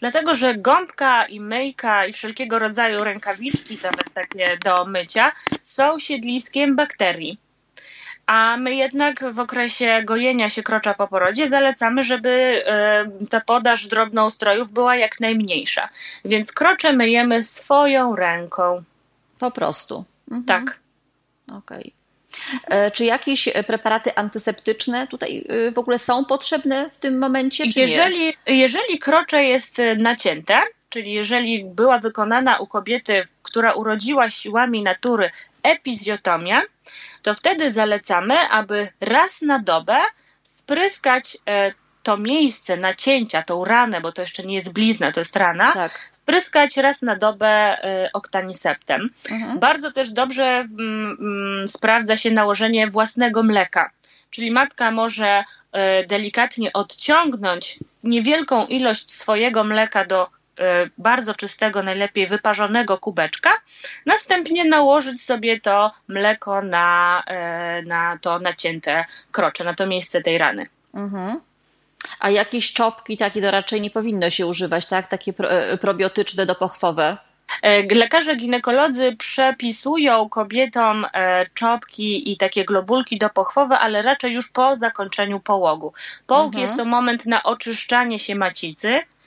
Dlatego, 0.00 0.34
że 0.34 0.54
gąbka 0.54 1.26
i 1.26 1.40
myjka 1.40 2.06
i 2.06 2.12
wszelkiego 2.12 2.58
rodzaju 2.58 3.04
rękawiczki, 3.04 3.78
nawet 3.82 4.14
takie 4.14 4.58
do 4.64 4.84
mycia, 4.84 5.32
są 5.62 5.98
siedliskiem 5.98 6.76
bakterii 6.76 7.38
a 8.30 8.56
my 8.56 8.74
jednak 8.74 9.32
w 9.32 9.38
okresie 9.38 10.02
gojenia 10.04 10.48
się 10.48 10.62
krocza 10.62 10.94
po 10.94 11.08
porodzie 11.08 11.48
zalecamy, 11.48 12.02
żeby 12.02 12.62
e, 12.66 13.06
ta 13.30 13.40
podaż 13.40 13.86
drobnoustrojów 13.86 14.72
była 14.72 14.96
jak 14.96 15.20
najmniejsza. 15.20 15.88
Więc 16.24 16.52
krocze 16.52 16.92
myjemy 16.92 17.44
swoją 17.44 18.16
ręką. 18.16 18.82
Po 19.38 19.50
prostu. 19.50 20.04
Mhm. 20.30 20.44
Tak. 20.44 20.80
Okej. 21.48 21.92
Okay. 22.66 22.78
E, 22.78 22.90
czy 22.90 23.04
jakieś 23.04 23.48
preparaty 23.66 24.14
antyseptyczne 24.14 25.06
tutaj 25.06 25.44
e, 25.48 25.70
w 25.70 25.78
ogóle 25.78 25.98
są 25.98 26.24
potrzebne 26.24 26.90
w 26.90 26.98
tym 26.98 27.18
momencie? 27.18 27.72
Czy 27.72 27.80
jeżeli, 27.80 28.26
nie? 28.26 28.56
jeżeli 28.56 28.98
krocze 28.98 29.44
jest 29.44 29.82
nacięte, 29.96 30.62
czyli 30.88 31.12
jeżeli 31.12 31.64
była 31.64 31.98
wykonana 31.98 32.58
u 32.58 32.66
kobiety, 32.66 33.22
która 33.42 33.72
urodziła 33.72 34.30
siłami 34.30 34.82
natury 34.82 35.30
epizjotomia, 35.62 36.62
to 37.22 37.34
wtedy 37.34 37.70
zalecamy, 37.70 38.38
aby 38.38 38.88
raz 39.00 39.42
na 39.42 39.58
dobę 39.58 39.98
spryskać 40.42 41.36
e, 41.48 41.72
to 42.02 42.16
miejsce 42.16 42.76
nacięcia, 42.76 43.42
tą 43.42 43.64
ranę, 43.64 44.00
bo 44.00 44.12
to 44.12 44.22
jeszcze 44.22 44.42
nie 44.42 44.54
jest 44.54 44.72
blizna, 44.72 45.12
to 45.12 45.20
jest 45.20 45.36
rana, 45.36 45.72
tak. 45.72 46.08
spryskać 46.12 46.76
raz 46.76 47.02
na 47.02 47.16
dobę 47.16 47.48
e, 47.48 48.10
oktaniseptem. 48.12 49.10
Mhm. 49.30 49.58
Bardzo 49.58 49.92
też 49.92 50.12
dobrze 50.12 50.44
mm, 50.44 51.16
mm, 51.20 51.68
sprawdza 51.68 52.16
się 52.16 52.30
nałożenie 52.30 52.90
własnego 52.90 53.42
mleka. 53.42 53.90
Czyli 54.30 54.50
matka 54.50 54.90
może 54.90 55.44
e, 55.72 56.06
delikatnie 56.06 56.72
odciągnąć 56.72 57.78
niewielką 58.04 58.66
ilość 58.66 59.12
swojego 59.12 59.64
mleka 59.64 60.04
do 60.04 60.28
bardzo 60.98 61.34
czystego, 61.34 61.82
najlepiej 61.82 62.26
wyparzonego 62.26 62.98
kubeczka, 62.98 63.50
następnie 64.06 64.64
nałożyć 64.64 65.22
sobie 65.22 65.60
to 65.60 65.90
mleko 66.08 66.62
na, 66.62 67.22
y, 67.80 67.86
na 67.86 68.18
to 68.22 68.38
nacięte 68.38 69.04
krocze, 69.32 69.64
na 69.64 69.74
to 69.74 69.86
miejsce 69.86 70.22
tej 70.22 70.38
rany. 70.38 70.66
Mhm. 70.94 71.40
A 72.20 72.30
jakieś 72.30 72.72
czopki 72.72 73.16
takie 73.16 73.42
to 73.42 73.50
raczej 73.50 73.80
nie 73.80 73.90
powinno 73.90 74.30
się 74.30 74.46
używać, 74.46 74.86
tak? 74.86 75.06
Takie 75.06 75.32
y, 75.72 75.78
probiotyczne 75.78 76.46
dopochwowe? 76.46 77.16
Lekarze 77.90 78.36
ginekolodzy 78.36 79.16
przepisują 79.16 80.28
kobietom 80.28 81.06
czopki 81.54 82.32
i 82.32 82.36
takie 82.36 82.64
globulki 82.64 83.18
dopochwowe, 83.18 83.78
ale 83.78 84.02
raczej 84.02 84.32
już 84.32 84.52
po 84.52 84.76
zakończeniu 84.76 85.40
połogu. 85.40 85.92
Połóg 86.26 86.46
mhm. 86.46 86.62
jest 86.62 86.76
to 86.76 86.84
moment 86.84 87.26
na 87.26 87.42
oczyszczanie 87.42 88.18
się 88.18 88.34
macicy, 88.34 88.88
E, 88.88 89.19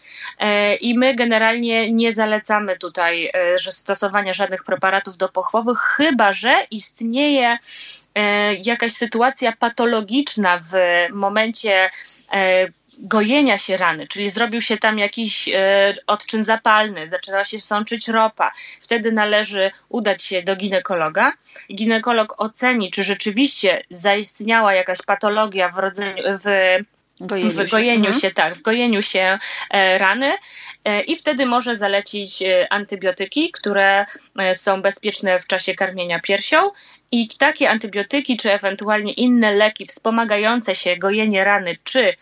i 0.81 0.97
my 0.97 1.15
generalnie 1.15 1.91
nie 1.91 2.11
zalecamy 2.11 2.77
tutaj 2.77 3.31
e, 3.33 3.57
stosowania 3.57 4.33
żadnych 4.33 4.63
preparatów 4.63 5.17
dopochwowych, 5.17 5.79
chyba 5.79 6.31
że 6.31 6.67
istnieje 6.71 7.57
e, 8.15 8.55
jakaś 8.55 8.91
sytuacja 8.91 9.53
patologiczna 9.59 10.59
w 10.71 10.73
momencie 11.13 11.89
gojenia 12.99 13.57
się 13.57 13.77
rany, 13.77 14.07
czyli 14.07 14.29
zrobił 14.29 14.61
się 14.61 14.77
tam 14.77 14.99
jakiś 14.99 15.49
odczyn 16.07 16.43
zapalny, 16.43 17.07
zaczęła 17.07 17.45
się 17.45 17.59
sączyć 17.59 18.07
ropa, 18.07 18.51
wtedy 18.81 19.11
należy 19.11 19.71
udać 19.89 20.23
się 20.23 20.43
do 20.43 20.55
ginekologa. 20.55 21.33
Ginekolog 21.75 22.35
oceni, 22.37 22.91
czy 22.91 23.03
rzeczywiście 23.03 23.83
zaistniała 23.89 24.73
jakaś 24.73 24.97
patologia 25.05 25.69
w, 25.69 25.77
rodzeniu, 25.77 26.23
w 26.43 26.47
Gojeniu 27.27 27.51
w 27.51 27.69
gojeniu 27.69 28.03
się, 28.03 28.07
mhm. 28.07 28.21
się 28.21 28.31
tak, 28.31 28.55
w 28.55 28.61
gojeniu 28.61 29.01
się 29.01 29.39
e, 29.69 29.97
rany 29.97 30.33
e, 30.85 31.01
i 31.01 31.15
wtedy 31.15 31.45
może 31.45 31.75
zalecić 31.75 32.41
e, 32.41 32.73
antybiotyki, 32.73 33.51
które 33.51 34.05
są 34.53 34.81
bezpieczne 34.81 35.39
w 35.39 35.47
czasie 35.47 35.75
karmienia 35.75 36.19
piersią 36.19 36.71
i 37.11 37.27
takie 37.27 37.69
antybiotyki, 37.69 38.37
czy 38.37 38.53
ewentualnie 38.53 39.13
inne 39.13 39.55
leki 39.55 39.85
wspomagające 39.85 40.75
się 40.75 40.97
gojenie 40.97 41.43
rany, 41.43 41.77
czy 41.83 42.13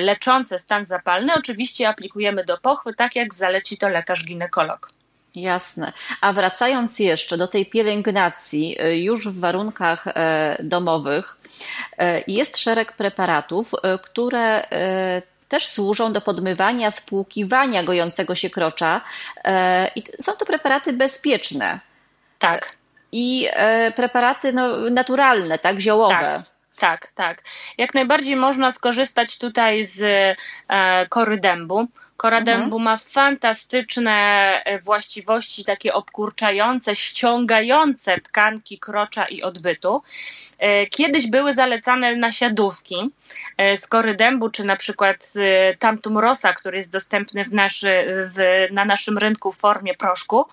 leczące 0.00 0.58
stan 0.58 0.84
zapalny, 0.84 1.32
oczywiście 1.34 1.88
aplikujemy 1.88 2.44
do 2.44 2.58
pochwy, 2.58 2.94
tak 2.94 3.16
jak 3.16 3.34
zaleci 3.34 3.76
to 3.76 3.88
lekarz 3.88 4.24
ginekolog. 4.24 5.01
Jasne. 5.34 5.92
A 6.20 6.32
wracając 6.32 6.98
jeszcze 6.98 7.36
do 7.36 7.48
tej 7.48 7.66
pielęgnacji, 7.66 8.82
y, 8.82 8.96
już 8.96 9.28
w 9.28 9.40
warunkach 9.40 10.06
e, 10.06 10.56
domowych, 10.60 11.38
e, 11.98 12.22
jest 12.26 12.58
szereg 12.58 12.92
preparatów, 12.92 13.72
e, 13.74 13.98
które 13.98 14.62
też 15.48 15.66
służą 15.66 16.12
do 16.12 16.20
podmywania, 16.20 16.90
spłukiwania 16.90 17.82
gojącego 17.82 18.34
się 18.34 18.50
krocza. 18.50 19.00
I 19.96 20.02
są 20.20 20.32
to 20.32 20.44
preparaty 20.44 20.92
bezpieczne. 20.92 21.80
Tak. 22.38 22.76
I 23.12 23.48
preparaty 23.96 24.52
no, 24.52 24.90
naturalne, 24.90 25.58
tak, 25.58 25.80
ziołowe. 25.80 26.14
Tak. 26.14 26.52
Tak, 26.82 27.12
tak. 27.12 27.42
Jak 27.78 27.94
najbardziej 27.94 28.36
można 28.36 28.70
skorzystać 28.70 29.38
tutaj 29.38 29.84
z 29.84 30.02
e, 30.68 31.06
kory 31.08 31.38
dębu. 31.38 31.86
Kora 32.22 32.38
mhm. 32.38 32.82
ma 32.82 32.96
fantastyczne 32.96 34.12
e, 34.64 34.78
właściwości, 34.78 35.64
takie 35.64 35.92
obkurczające, 35.92 36.96
ściągające 36.96 38.20
tkanki 38.20 38.78
krocza 38.78 39.24
i 39.24 39.42
odbytu. 39.42 40.02
E, 40.58 40.86
kiedyś 40.86 41.30
były 41.30 41.52
zalecane 41.52 42.16
nasiadówki 42.16 43.10
e, 43.56 43.76
z 43.76 43.86
kory 43.86 44.14
dębu, 44.16 44.50
czy 44.50 44.64
na 44.64 44.76
przykład 44.76 45.24
z 45.24 45.38
tamtum 45.78 46.18
rosa, 46.18 46.52
który 46.52 46.76
jest 46.76 46.92
dostępny 46.92 47.44
w 47.44 47.52
naszy, 47.52 48.04
w, 48.06 48.66
na 48.72 48.84
naszym 48.84 49.18
rynku 49.18 49.52
w 49.52 49.58
formie 49.58 49.94
proszku. 49.94 50.44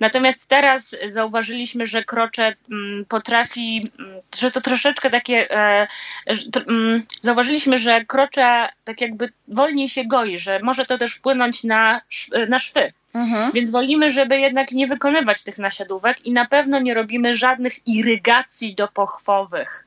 Natomiast 0.00 0.48
teraz 0.48 0.96
zauważyliśmy, 1.04 1.86
że 1.86 2.04
krocze 2.04 2.54
mm, 2.70 3.04
potrafi, 3.04 3.92
mm, 3.98 4.20
że 4.38 4.50
to 4.50 4.60
troszeczkę 4.60 5.10
takie, 5.10 5.50
mm, 5.50 7.06
zauważyliśmy, 7.20 7.78
że 7.78 8.04
krocze 8.04 8.68
tak 8.84 9.00
jakby 9.00 9.32
wolniej 9.48 9.88
się 9.88 10.04
goi, 10.04 10.38
że 10.38 10.60
może 10.62 10.84
to 10.84 10.98
też 10.98 11.11
wpłynąć 11.14 11.64
na, 11.64 12.00
na 12.48 12.58
szwy. 12.58 12.92
Mhm. 13.14 13.52
Więc 13.52 13.70
wolimy, 13.70 14.10
żeby 14.10 14.38
jednak 14.38 14.72
nie 14.72 14.86
wykonywać 14.86 15.44
tych 15.44 15.58
nasiadówek 15.58 16.26
i 16.26 16.32
na 16.32 16.46
pewno 16.46 16.80
nie 16.80 16.94
robimy 16.94 17.34
żadnych 17.34 17.86
irygacji 17.86 18.74
dopochwowych 18.74 19.86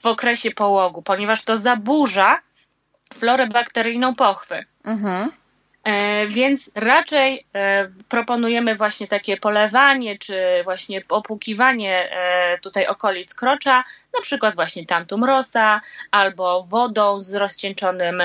w 0.00 0.06
okresie 0.06 0.50
połogu, 0.50 1.02
ponieważ 1.02 1.44
to 1.44 1.56
zaburza 1.56 2.40
florę 3.14 3.46
bakteryjną 3.46 4.14
pochwy. 4.14 4.64
Mhm. 4.84 5.30
E, 5.84 6.26
więc 6.26 6.72
raczej 6.74 7.46
e, 7.54 7.88
proponujemy 8.08 8.74
właśnie 8.74 9.06
takie 9.06 9.36
polewanie, 9.36 10.18
czy 10.18 10.36
właśnie 10.64 11.02
opłukiwanie 11.08 12.10
e, 12.10 12.58
tutaj 12.58 12.86
okolic 12.86 13.34
krocza, 13.34 13.84
na 14.14 14.20
przykład 14.20 14.54
właśnie 14.54 14.86
tamtum 14.86 15.24
rosa, 15.24 15.80
albo 16.10 16.62
wodą 16.62 17.20
z 17.20 17.34
rozcieńczonym 17.34 18.22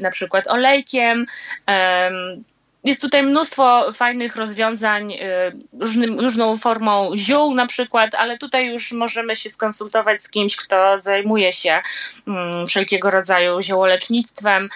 na 0.00 0.10
przykład 0.10 0.48
olejkiem, 0.48 1.26
jest 2.84 3.02
tutaj 3.02 3.22
mnóstwo 3.22 3.92
fajnych 3.92 4.36
rozwiązań, 4.36 5.12
y, 5.12 5.18
różnym, 5.80 6.20
różną 6.20 6.56
formą 6.56 7.10
ziół 7.16 7.54
na 7.54 7.66
przykład, 7.66 8.14
ale 8.14 8.38
tutaj 8.38 8.66
już 8.66 8.92
możemy 8.92 9.36
się 9.36 9.50
skonsultować 9.50 10.22
z 10.22 10.30
kimś, 10.30 10.56
kto 10.56 10.98
zajmuje 10.98 11.52
się 11.52 11.82
mm, 12.28 12.66
wszelkiego 12.66 13.10
rodzaju 13.10 13.62
ziołolecznictwem. 13.62 14.68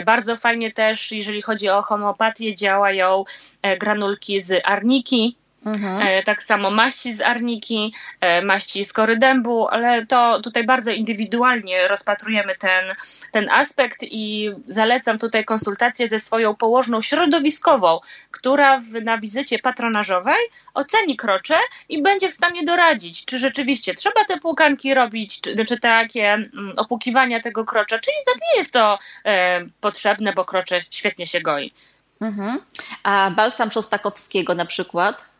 Y, 0.00 0.04
bardzo 0.04 0.36
fajnie 0.36 0.72
też, 0.72 1.12
jeżeli 1.12 1.42
chodzi 1.42 1.68
o 1.68 1.82
homeopatię, 1.82 2.54
działają 2.54 3.24
y, 3.66 3.76
granulki 3.78 4.40
z 4.40 4.60
arniki, 4.64 5.36
Mhm. 5.66 6.22
Tak 6.24 6.42
samo 6.42 6.70
maści 6.70 7.12
z 7.12 7.20
arniki, 7.20 7.94
maści 8.42 8.84
z 8.84 8.92
kory 8.92 9.16
dębu, 9.16 9.68
ale 9.68 10.06
to 10.06 10.40
tutaj 10.40 10.64
bardzo 10.64 10.90
indywidualnie 10.90 11.88
rozpatrujemy 11.88 12.56
ten, 12.56 12.94
ten 13.32 13.50
aspekt 13.50 13.98
i 14.02 14.50
zalecam 14.68 15.18
tutaj 15.18 15.44
konsultację 15.44 16.08
ze 16.08 16.18
swoją 16.18 16.54
położną 16.54 17.00
środowiskową, 17.00 18.00
która 18.30 18.80
w, 18.80 19.04
na 19.04 19.18
wizycie 19.18 19.58
patronażowej 19.58 20.40
oceni 20.74 21.16
krocze 21.16 21.56
i 21.88 22.02
będzie 22.02 22.30
w 22.30 22.34
stanie 22.34 22.64
doradzić, 22.64 23.24
czy 23.24 23.38
rzeczywiście 23.38 23.94
trzeba 23.94 24.24
te 24.24 24.40
płukanki 24.40 24.94
robić, 24.94 25.40
czy, 25.40 25.64
czy 25.64 25.80
takie 25.80 26.32
mm, 26.32 26.72
opłukiwania 26.76 27.40
tego 27.40 27.64
krocza, 27.64 27.98
czyli 27.98 28.16
tak 28.26 28.34
nie 28.34 28.58
jest 28.58 28.72
to 28.72 28.98
e, 29.24 29.60
potrzebne, 29.80 30.32
bo 30.32 30.44
krocze 30.44 30.80
świetnie 30.90 31.26
się 31.26 31.40
goi. 31.40 31.72
Mhm. 32.20 32.60
A 33.02 33.30
balsam 33.30 33.70
Szostakowskiego 33.70 34.54
na 34.54 34.66
przykład? 34.66 35.35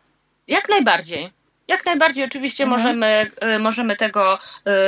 Jak 0.47 0.69
najbardziej. 0.69 1.31
Jak 1.67 1.85
najbardziej 1.85 2.25
oczywiście 2.25 2.63
mhm. 2.63 2.81
możemy, 2.81 3.31
y, 3.55 3.59
możemy, 3.59 3.95
tego, 3.95 4.39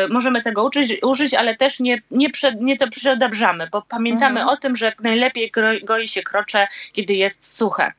y, 0.06 0.10
możemy 0.10 0.42
tego 0.42 0.64
uczyć, 0.64 0.98
użyć, 1.04 1.34
ale 1.34 1.56
też 1.56 1.80
nie, 1.80 2.02
nie, 2.12 2.30
przed, 2.30 2.62
nie 2.62 2.78
to 2.78 2.88
przedabrzamy, 2.88 3.68
bo 3.72 3.82
pamiętamy 3.82 4.40
mhm. 4.40 4.50
o 4.50 4.58
tym, 4.58 4.76
że 4.76 4.94
najlepiej 5.00 5.52
goi 5.84 6.08
się 6.08 6.24
krocze, 6.24 6.68
kiedy 6.92 7.14
jest 7.14 7.58
suche. 7.58 7.94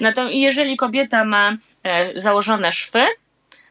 Natomiast 0.00 0.34
jeżeli 0.34 0.76
kobieta 0.76 1.24
ma 1.24 1.56
e, 1.82 2.20
założone 2.20 2.72
szwy, 2.72 3.06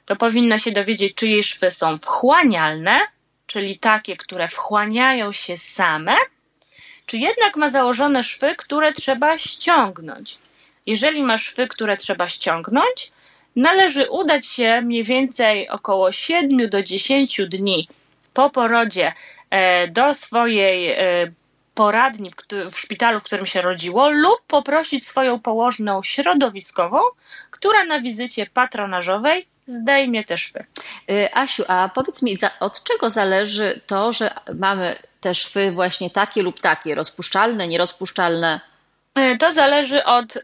to 0.06 0.16
powinna 0.16 0.60
się 0.60 0.72
dowiedzieć, 0.72 1.16
czy 1.16 1.30
jej 1.30 1.44
szwy 1.44 1.72
są 1.72 1.98
wchłanialne, 1.98 3.00
czyli 3.48 3.80
takie, 3.80 4.18
które 4.18 4.48
wchłaniają 4.48 5.32
się 5.32 5.58
same, 5.58 6.16
czy 7.06 7.18
jednak 7.18 7.56
ma 7.56 7.70
założone 7.70 8.24
szwy, 8.24 8.56
które 8.56 8.94
trzeba 8.94 9.38
ściągnąć. 9.38 10.38
Jeżeli 10.86 11.24
ma 11.24 11.38
szwy, 11.38 11.68
które 11.68 11.98
trzeba 11.98 12.28
ściągnąć, 12.28 13.12
należy 13.56 14.10
udać 14.10 14.48
się 14.48 14.82
mniej 14.82 15.04
więcej 15.04 15.70
około 15.70 16.12
7 16.12 16.70
do 16.70 16.84
10 16.84 17.42
dni 17.48 17.88
po 18.34 18.50
porodzie 18.50 19.14
e, 19.50 19.88
do 19.88 20.14
swojej 20.14 20.92
e, 20.92 20.98
poradni 21.76 22.32
w, 22.72 22.80
szpitalu, 22.80 23.20
w 23.20 23.24
którym 23.24 23.46
się 23.46 23.62
rodziło, 23.62 24.10
lub 24.10 24.42
poprosić 24.48 25.08
swoją 25.08 25.40
położną 25.40 26.04
środowiskową, 26.04 26.98
która 27.52 27.86
na 27.86 28.02
wizycie 28.02 28.46
patronażowej 28.46 29.46
zdejmie 29.68 30.24
te 30.24 30.38
szwy. 30.38 30.66
E, 31.10 31.38
Asiu, 31.38 31.64
a 31.68 31.90
powiedz 31.96 32.22
mi, 32.22 32.38
od 32.60 32.84
czego 32.84 33.10
zależy 33.10 33.82
to, 33.88 34.12
że 34.12 34.34
mamy 34.56 34.96
te 35.22 35.36
szwy 35.36 35.72
właśnie 35.72 36.10
takie 36.10 36.44
lub 36.44 36.62
takie, 36.62 36.96
rozpuszczalne, 36.96 37.68
nierozpuszczalne? 37.68 38.75
To 39.40 39.52
zależy 39.52 40.04
od 40.04 40.44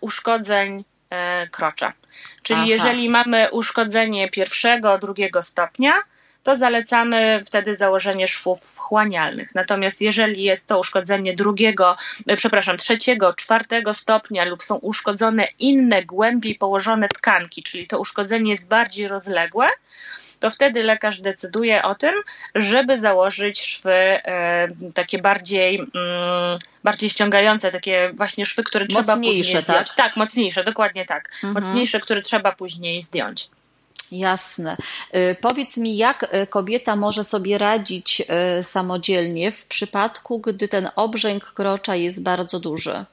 uszkodzeń 0.00 0.84
krocza. 1.50 1.92
Czyli 2.42 2.60
Aha. 2.60 2.68
jeżeli 2.68 3.08
mamy 3.08 3.50
uszkodzenie 3.50 4.30
pierwszego, 4.30 4.98
drugiego 4.98 5.42
stopnia, 5.42 5.92
to 6.42 6.56
zalecamy 6.56 7.42
wtedy 7.46 7.74
założenie 7.74 8.28
szwów 8.28 8.60
wchłanialnych. 8.60 9.54
Natomiast 9.54 10.02
jeżeli 10.02 10.42
jest 10.42 10.68
to 10.68 10.78
uszkodzenie 10.78 11.34
drugiego, 11.34 11.96
e, 12.26 12.36
przepraszam, 12.36 12.76
trzeciego, 12.76 13.34
czwartego 13.34 13.94
stopnia 13.94 14.44
lub 14.44 14.62
są 14.62 14.74
uszkodzone 14.74 15.48
inne, 15.58 16.04
głębiej 16.04 16.54
położone 16.54 17.08
tkanki, 17.08 17.62
czyli 17.62 17.86
to 17.86 17.98
uszkodzenie 17.98 18.52
jest 18.52 18.68
bardziej 18.68 19.08
rozległe, 19.08 19.68
to 20.40 20.50
wtedy 20.50 20.82
lekarz 20.82 21.20
decyduje 21.20 21.82
o 21.82 21.94
tym, 21.94 22.14
żeby 22.54 22.98
założyć 22.98 23.60
szwy 23.60 23.92
e, 23.92 24.68
takie 24.94 25.18
bardziej, 25.18 25.78
mm, 25.78 26.58
bardziej 26.84 27.10
ściągające, 27.10 27.70
takie 27.70 28.12
właśnie 28.14 28.46
szwy, 28.46 28.64
które 28.64 28.86
trzeba 28.86 29.16
później 29.16 29.44
tak? 29.52 29.62
zdjąć. 29.62 29.94
Tak, 29.94 30.16
mocniejsze, 30.16 30.64
dokładnie 30.64 31.06
tak. 31.06 31.30
Mhm. 31.44 31.54
Mocniejsze, 31.54 32.00
które 32.00 32.20
trzeba 32.20 32.52
później 32.52 33.02
zdjąć. 33.02 33.48
Jasne. 34.12 34.76
E, 35.12 35.34
powiedz 35.34 35.76
mi, 35.76 35.96
jak 35.96 36.26
e, 36.30 36.46
kobieta 36.46 36.96
może 36.96 37.24
sobie 37.24 37.58
radzić 37.58 38.22
samodzielnie 38.62 39.50
w 39.52 39.66
przypadku, 39.66 40.40
gdy 40.40 40.68
ten 40.68 40.90
obrzęk 40.96 41.44
krocza 41.44 41.96
jest 41.96 42.22
bardzo 42.22 42.60
duży? 42.60 43.04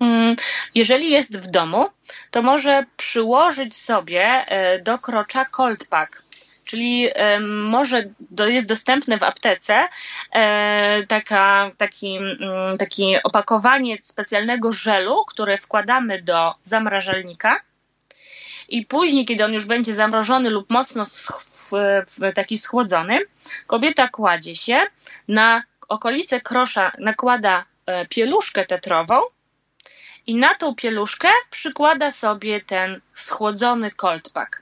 Mm, 0.00 0.36
jeżeli 0.74 1.10
jest 1.10 1.38
w 1.38 1.50
domu, 1.50 1.86
to 2.30 2.42
może 2.42 2.84
przyłożyć 2.96 3.76
sobie 3.76 4.44
do 4.84 4.98
krocza 4.98 5.44
coldpack 5.44 6.22
czyli 6.64 7.08
może 7.50 8.02
jest 8.46 8.68
dostępne 8.68 9.18
w 9.18 9.22
aptece 9.22 9.88
e, 10.32 11.06
taka, 11.06 11.70
taki, 11.76 12.16
mm, 12.16 12.78
taki 12.78 13.16
opakowanie 13.24 13.98
specjalnego 14.02 14.72
żelu, 14.72 15.24
które 15.24 15.58
wkładamy 15.58 16.22
do 16.22 16.54
zamrażalnika 16.62 17.60
i 18.68 18.86
później, 18.86 19.24
kiedy 19.26 19.44
on 19.44 19.52
już 19.52 19.66
będzie 19.66 19.94
zamrożony 19.94 20.50
lub 20.50 20.70
mocno 20.70 21.04
w, 21.04 21.10
w, 21.10 21.70
w 22.06 22.34
taki 22.34 22.58
schłodzony, 22.58 23.18
kobieta 23.66 24.08
kładzie 24.08 24.56
się 24.56 24.80
na 25.28 25.62
okolice 25.88 26.40
krosza, 26.40 26.92
nakłada 26.98 27.64
e, 27.86 28.06
pieluszkę 28.06 28.66
tetrową 28.66 29.20
i 30.26 30.34
na 30.34 30.54
tą 30.54 30.74
pieluszkę 30.74 31.28
przykłada 31.50 32.10
sobie 32.10 32.60
ten 32.60 33.00
schłodzony 33.14 33.90
coldpack. 33.90 34.61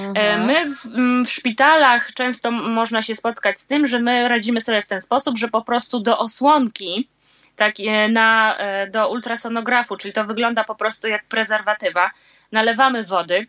Mhm. 0.00 0.46
My 0.46 0.70
w, 0.70 0.86
w, 1.26 1.30
szpitalach 1.30 2.12
często 2.12 2.50
można 2.50 3.02
się 3.02 3.14
spotkać 3.14 3.60
z 3.60 3.66
tym, 3.66 3.86
że 3.86 4.00
my 4.00 4.28
radzimy 4.28 4.60
sobie 4.60 4.82
w 4.82 4.86
ten 4.86 5.00
sposób, 5.00 5.38
że 5.38 5.48
po 5.48 5.62
prostu 5.62 6.00
do 6.00 6.18
osłonki 6.18 7.08
tak, 7.56 7.74
na, 8.08 8.58
e, 8.58 8.90
do 8.90 9.10
ultrasonografu, 9.10 9.96
czyli 9.96 10.14
to 10.14 10.24
wygląda 10.24 10.64
po 10.64 10.74
prostu 10.74 11.08
jak 11.08 11.24
prezerwatywa, 11.24 12.10
nalewamy 12.52 13.04
wody, 13.04 13.46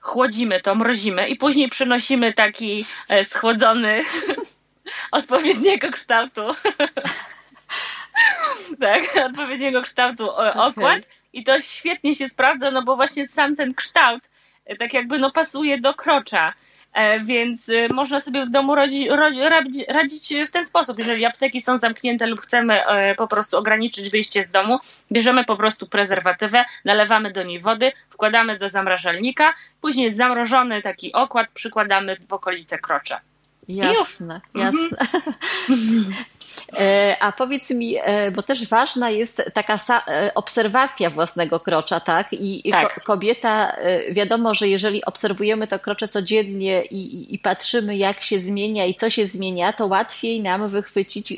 chłodzimy 0.00 0.60
to, 0.60 0.74
mrozimy 0.74 1.28
i 1.28 1.36
później 1.36 1.68
przynosimy 1.68 2.32
taki 2.32 2.84
e, 3.08 3.24
schłodzony 3.24 4.02
odpowiedniego 5.12 5.90
kształtu 5.90 6.40
tak, 8.80 9.02
odpowiedniego 9.26 9.82
kształtu 9.82 10.30
okład 10.30 10.76
okay. 10.76 11.02
i 11.32 11.44
to 11.44 11.60
świetnie 11.60 12.14
się 12.14 12.28
sprawdza, 12.28 12.70
no 12.70 12.82
bo 12.82 12.96
właśnie 12.96 13.26
sam 13.26 13.56
ten 13.56 13.74
kształt 13.74 14.28
tak 14.78 14.94
jakby 14.94 15.18
no 15.18 15.30
pasuje 15.30 15.80
do 15.80 15.94
krocza. 15.94 16.54
E, 16.92 17.20
więc 17.20 17.68
y, 17.68 17.88
można 17.88 18.20
sobie 18.20 18.46
w 18.46 18.50
domu 18.50 18.74
radzi, 18.74 19.08
radzić, 19.48 19.84
radzić 19.88 20.34
w 20.48 20.50
ten 20.50 20.66
sposób. 20.66 20.98
Jeżeli 20.98 21.24
apteki 21.24 21.60
są 21.60 21.76
zamknięte 21.76 22.26
lub 22.26 22.40
chcemy 22.40 22.86
e, 22.86 23.14
po 23.14 23.26
prostu 23.26 23.58
ograniczyć 23.58 24.10
wyjście 24.10 24.42
z 24.42 24.50
domu, 24.50 24.78
bierzemy 25.12 25.44
po 25.44 25.56
prostu 25.56 25.86
prezerwatywę, 25.88 26.64
nalewamy 26.84 27.32
do 27.32 27.42
niej 27.42 27.60
wody, 27.60 27.92
wkładamy 28.10 28.58
do 28.58 28.68
zamrażalnika, 28.68 29.54
później 29.80 30.10
zamrożony 30.10 30.82
taki 30.82 31.12
okład 31.12 31.48
przykładamy 31.54 32.16
w 32.28 32.32
okolice 32.32 32.78
krocza. 32.78 33.20
Jasne, 33.68 34.40
jasne. 34.54 34.98
Mhm. 35.70 36.14
E, 36.78 37.16
a 37.20 37.32
powiedz 37.32 37.70
mi, 37.70 37.96
e, 38.02 38.30
bo 38.30 38.42
też 38.42 38.68
ważna 38.68 39.10
jest 39.10 39.42
taka 39.54 39.78
e, 40.08 40.34
obserwacja 40.34 41.10
własnego 41.10 41.60
krocza, 41.60 42.00
tak? 42.00 42.28
I 42.32 42.70
tak. 42.70 43.04
kobieta, 43.04 43.76
wiadomo, 44.10 44.54
że 44.54 44.68
jeżeli 44.68 45.04
obserwujemy 45.04 45.66
to 45.66 45.78
krocze 45.78 46.08
codziennie 46.08 46.82
i, 46.84 46.96
i, 46.96 47.34
i, 47.34 47.38
patrzymy, 47.38 47.96
jak 47.96 48.22
się 48.22 48.40
zmienia 48.40 48.86
i 48.86 48.94
co 48.94 49.10
się 49.10 49.26
zmienia, 49.26 49.72
to 49.72 49.86
łatwiej 49.86 50.42
nam 50.42 50.68
wychwycić, 50.68 51.32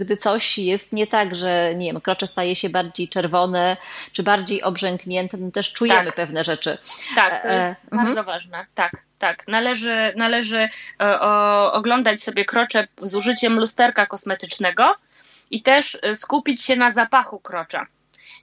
gdy 0.00 0.16
coś 0.16 0.58
jest 0.58 0.92
nie 0.92 1.06
tak, 1.06 1.34
że 1.34 1.74
nie 1.76 1.86
wiem, 1.86 2.00
krocze 2.00 2.26
staje 2.26 2.56
się 2.56 2.68
bardziej 2.68 3.08
czerwone, 3.08 3.76
czy 4.12 4.22
bardziej 4.22 4.62
obrzęknięte, 4.62 5.36
no 5.36 5.50
też 5.50 5.72
czujemy 5.72 6.06
tak. 6.06 6.14
pewne 6.14 6.44
rzeczy. 6.44 6.78
Tak, 7.14 7.42
to 7.42 7.48
jest 7.48 7.84
e, 7.92 7.96
bardzo 7.96 8.08
mhm. 8.08 8.26
ważne, 8.26 8.66
tak. 8.74 9.09
Tak, 9.20 9.48
należy, 9.48 10.12
należy 10.16 10.58
e, 10.58 10.68
o, 11.20 11.72
oglądać 11.72 12.22
sobie 12.22 12.44
krocze 12.44 12.88
z 13.02 13.14
użyciem 13.14 13.58
lusterka 13.58 14.06
kosmetycznego 14.06 14.94
i 15.50 15.62
też 15.62 15.98
e, 16.02 16.14
skupić 16.14 16.64
się 16.64 16.76
na 16.76 16.90
zapachu 16.90 17.38
krocza. 17.38 17.86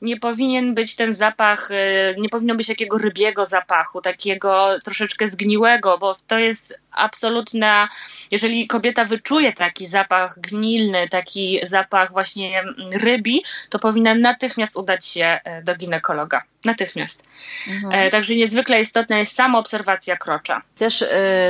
Nie 0.01 0.17
powinien 0.17 0.75
być 0.75 0.95
ten 0.95 1.13
zapach, 1.13 1.71
y, 1.71 2.15
nie 2.17 2.29
powinno 2.29 2.55
być 2.55 2.67
takiego 2.67 2.97
rybiego 2.97 3.45
zapachu, 3.45 4.01
takiego 4.01 4.79
troszeczkę 4.83 5.27
zgniłego, 5.27 5.97
bo 5.97 6.15
to 6.27 6.39
jest 6.39 6.81
absolutna, 6.97 7.89
jeżeli 8.31 8.67
kobieta 8.67 9.05
wyczuje 9.05 9.53
taki 9.53 9.85
zapach 9.85 10.39
gnilny, 10.39 11.09
taki 11.09 11.59
zapach 11.63 12.11
właśnie 12.11 12.63
rybi, 12.91 13.43
to 13.69 13.79
powinna 13.79 14.15
natychmiast 14.15 14.77
udać 14.77 15.05
się 15.05 15.39
e, 15.43 15.63
do 15.63 15.75
ginekologa. 15.75 16.41
Natychmiast. 16.65 17.29
Mhm. 17.67 17.93
E, 17.93 18.09
także 18.09 18.35
niezwykle 18.35 18.79
istotna 18.79 19.17
jest 19.17 19.35
sama 19.35 19.59
obserwacja 19.59 20.17
krocza. 20.17 20.61
Też 20.77 21.01
y, 21.01 21.07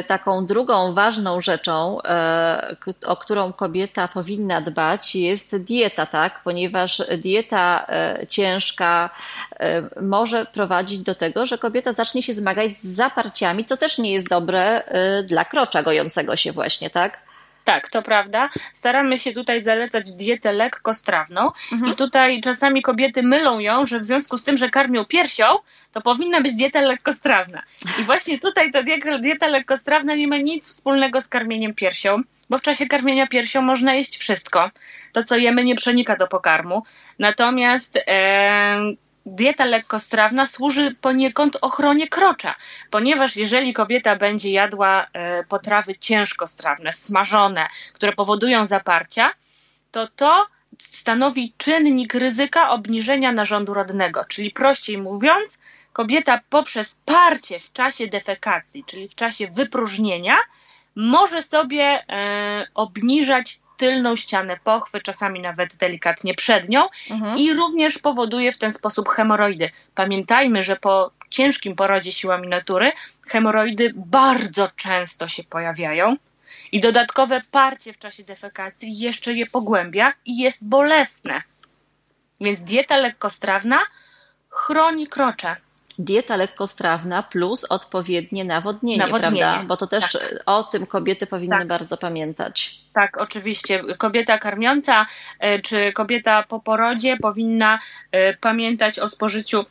taką 0.07 0.45
drugą 0.45 0.91
ważną 0.91 1.41
rzeczą, 1.41 1.99
y, 2.87 3.07
o 3.07 3.17
którą 3.17 3.53
kobieta 3.53 4.07
powinna 4.07 4.61
dbać, 4.61 5.15
jest 5.15 5.57
dieta, 5.57 6.05
tak? 6.05 6.41
Ponieważ 6.43 7.01
dieta 7.17 7.87
y, 8.21 8.27
ciężka 8.27 9.09
może 10.01 10.45
prowadzić 10.45 10.99
do 10.99 11.15
tego, 11.15 11.45
że 11.45 11.57
kobieta 11.57 11.93
zacznie 11.93 12.21
się 12.21 12.33
zmagać 12.33 12.79
z 12.79 12.85
zaparciami, 12.85 13.65
co 13.65 13.77
też 13.77 13.97
nie 13.97 14.13
jest 14.13 14.27
dobre 14.27 14.83
y, 15.19 15.23
dla 15.37 15.45
krocza 15.45 15.83
gojącego 15.83 16.35
się 16.35 16.51
właśnie, 16.51 16.89
tak? 16.89 17.23
Tak, 17.63 17.89
to 17.89 18.01
prawda. 18.01 18.49
Staramy 18.73 19.17
się 19.17 19.31
tutaj 19.31 19.61
zalecać 19.61 20.15
dietę 20.15 20.51
lekkostrawną 20.51 21.51
Mhm. 21.71 21.91
i 21.91 21.95
tutaj 21.95 22.41
czasami 22.41 22.81
kobiety 22.81 23.23
mylą 23.23 23.59
ją, 23.59 23.85
że 23.85 23.99
w 23.99 24.03
związku 24.03 24.37
z 24.37 24.43
tym, 24.43 24.57
że 24.57 24.69
karmią 24.69 25.05
piersią, 25.05 25.45
to 25.91 26.01
powinna 26.01 26.41
być 26.41 26.55
dieta 26.55 26.81
lekkostrawna. 26.81 27.63
I 27.99 28.03
właśnie 28.03 28.39
tutaj 28.39 28.71
ta 28.71 28.83
dieta, 29.19 29.47
lekkostrawna 29.47 30.15
nie 30.15 30.27
ma 30.27 30.37
nic 30.37 30.67
wspólnego 30.67 31.21
z 31.21 31.27
karmieniem 31.27 31.73
piersią, 31.73 32.21
bo 32.49 32.57
w 32.57 32.61
czasie 32.61 32.85
karmienia 32.87 33.27
piersią 33.27 33.61
można 33.61 33.93
jeść 33.93 34.17
wszystko. 34.17 34.71
To, 35.13 35.23
co 35.23 35.37
jemy, 35.37 35.63
nie 35.63 35.75
przenika 35.75 36.15
do 36.15 36.27
pokarmu. 36.27 36.83
Natomiast 37.19 37.99
e, 38.07 38.79
dieta 39.27 39.65
lekkostrawna 39.65 40.45
służy 40.45 40.95
poniekąd 41.01 41.57
ochronie 41.61 42.07
krocza, 42.07 42.55
ponieważ 42.89 43.35
jeżeli 43.35 43.73
kobieta 43.73 44.15
będzie 44.15 44.51
jadła 44.51 45.07
e, 45.13 45.43
potrawy 45.43 45.95
ciężkostrawne, 45.95 46.93
smażone, 46.93 47.67
które 47.93 48.13
powodują 48.13 48.65
zaparcia, 48.65 49.31
to 49.91 50.07
to 50.07 50.47
stanowi 50.79 51.53
czynnik 51.57 52.13
ryzyka 52.13 52.69
obniżenia 52.69 53.31
narządu 53.31 53.73
rodnego. 53.73 54.25
Czyli 54.25 54.51
prościej 54.51 54.97
mówiąc, 54.97 55.61
kobieta 55.93 56.41
poprzez 56.49 56.99
parcie 57.05 57.59
w 57.59 57.73
czasie 57.73 58.07
defekacji, 58.07 58.83
czyli 58.85 59.09
w 59.09 59.15
czasie 59.15 59.47
wypróżnienia, 59.47 60.35
może 60.95 61.41
sobie 61.41 61.83
e, 61.83 62.67
obniżać 62.73 63.59
tylną 63.77 64.15
ścianę 64.15 64.57
pochwy, 64.63 65.01
czasami 65.01 65.39
nawet 65.41 65.75
delikatnie 65.75 66.33
przednią 66.33 66.87
Mhm. 67.11 67.37
i 67.37 67.53
również 67.53 67.99
powoduje 67.99 68.51
w 68.51 68.57
ten 68.57 68.73
sposób 68.73 69.09
hemoroidy. 69.09 69.69
Pamiętajmy, 69.95 70.61
że 70.61 70.75
po 70.75 71.11
ciężkim 71.29 71.75
porodzie 71.75 72.11
siłami 72.11 72.47
natury 72.47 72.91
hemoroidy 73.27 73.93
bardzo 73.95 74.67
często 74.75 75.27
się 75.27 75.43
pojawiają 75.43 76.15
i 76.71 76.79
dodatkowe 76.79 77.41
parcie 77.51 77.93
w 77.93 77.99
czasie 77.99 78.23
defekacji 78.23 78.97
jeszcze 78.99 79.33
je 79.33 79.45
pogłębia 79.45 80.13
i 80.25 80.37
jest 80.37 80.67
bolesne. 80.67 81.41
Więc 82.41 82.59
dieta 82.59 82.97
lekkostrawna 82.97 83.79
chroni 84.49 85.07
krocze. 85.07 85.55
Dieta 85.99 86.35
lekkostrawna 86.35 87.23
plus 87.23 87.65
odpowiednie 87.69 88.45
nawodnienie, 88.45 88.97
Nawodnienie, 89.05 89.41
prawda? 89.41 89.63
Bo 89.67 89.77
to 89.77 89.87
też 89.87 90.11
tak. 90.11 90.21
o 90.45 90.63
tym 90.63 90.85
kobiety 90.85 91.27
powinny 91.27 91.57
Tak. 91.59 91.67
bardzo 91.67 91.97
pamiętać. 91.97 92.79
Tak, 92.93 93.17
oczywiście. 93.17 93.83
Kobieta 93.97 94.37
karmiąca 94.37 95.05
e, 95.39 95.59
czy 95.59 95.93
kobieta 95.93 96.43
po 96.43 96.59
porodzie 96.59 97.17
powinna 97.17 97.79
e, 98.11 98.33
pamiętać 98.33 98.99
o 98.99 99.09
spożyciu 99.09 99.65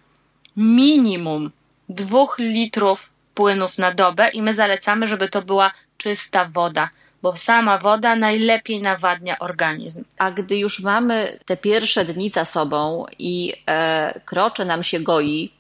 minimum 0.57 1.51
dwóch 1.89 2.37
litrów 2.39 3.13
płynów 3.35 3.79
na 3.79 3.95
dobę 3.95 4.29
i 4.29 4.43
my 4.43 4.55
zalecamy, 4.55 5.07
żeby 5.07 5.29
to 5.29 5.43
była 5.43 5.71
czysta 5.97 6.45
woda, 6.45 6.89
bo 7.23 7.37
sama 7.37 7.79
woda 7.79 8.17
najlepiej 8.17 8.83
nawadnia 8.83 9.39
organizm. 9.39 10.05
A 10.19 10.31
gdy 10.31 10.59
już 10.59 10.81
mamy 10.81 11.39
te 11.47 11.57
pierwsze 11.57 12.05
dni 12.05 12.31
za 12.31 12.45
sobą 12.45 13.07
i 13.19 13.53
e, 13.69 14.21
krocze 14.25 14.65
nam 14.65 14.83
się 14.83 15.01
goi 15.01 15.56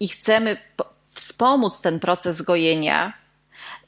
i 0.00 0.08
chcemy 0.08 0.56
po- 0.76 0.88
wspomóc 1.04 1.80
ten 1.80 2.00
proces 2.00 2.42
gojenia, 2.42 3.12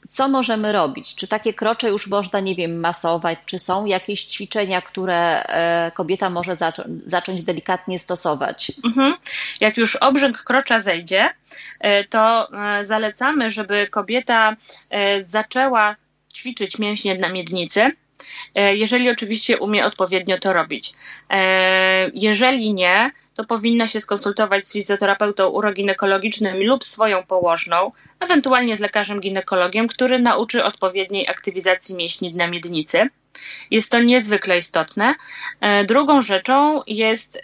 co 0.09 0.27
możemy 0.27 0.71
robić? 0.71 1.15
Czy 1.15 1.27
takie 1.27 1.53
krocze 1.53 1.89
już 1.89 2.07
można, 2.07 2.39
nie 2.39 2.55
wiem, 2.55 2.79
masować? 2.79 3.39
Czy 3.45 3.59
są 3.59 3.85
jakieś 3.85 4.25
ćwiczenia, 4.25 4.81
które 4.81 5.43
e, 5.43 5.91
kobieta 5.91 6.29
może 6.29 6.53
zaczą- 6.55 6.99
zacząć 7.05 7.41
delikatnie 7.41 7.99
stosować? 7.99 8.71
Mhm. 8.85 9.13
Jak 9.59 9.77
już 9.77 9.95
obrzęk 9.95 10.43
krocza 10.43 10.79
zejdzie, 10.79 11.29
e, 11.79 12.03
to 12.03 12.47
e, 12.53 12.83
zalecamy, 12.83 13.49
żeby 13.49 13.87
kobieta 13.87 14.55
zaczęła 15.17 15.95
ćwiczyć 16.33 16.79
mięśnie 16.79 17.17
na 17.17 17.29
miednicy, 17.29 17.91
jeżeli 18.55 19.09
oczywiście 19.09 19.57
umie 19.57 19.85
odpowiednio 19.85 20.39
to 20.39 20.53
robić. 20.53 20.93
E, 21.29 22.09
Jeżeli 22.13 22.73
nie, 22.73 23.11
to 23.35 23.43
powinna 23.43 23.87
się 23.87 23.99
skonsultować 23.99 24.63
z 24.63 24.73
fizjoterapeutą 24.73 25.47
uroginekologicznym 25.47 26.63
lub 26.63 26.83
swoją 26.83 27.23
położną, 27.23 27.91
ewentualnie 28.19 28.75
z 28.75 28.79
lekarzem 28.79 29.19
ginekologiem, 29.21 29.87
który 29.87 30.19
nauczy 30.19 30.63
odpowiedniej 30.63 31.27
aktywizacji 31.27 31.95
mięśni 31.95 32.33
na 32.33 32.47
miednicy. 32.47 33.09
Jest 33.71 33.91
to 33.91 34.01
niezwykle 34.01 34.57
istotne. 34.57 35.15
E, 35.61 35.85
Drugą 35.85 36.21
rzeczą 36.21 36.81
jest 36.87 37.43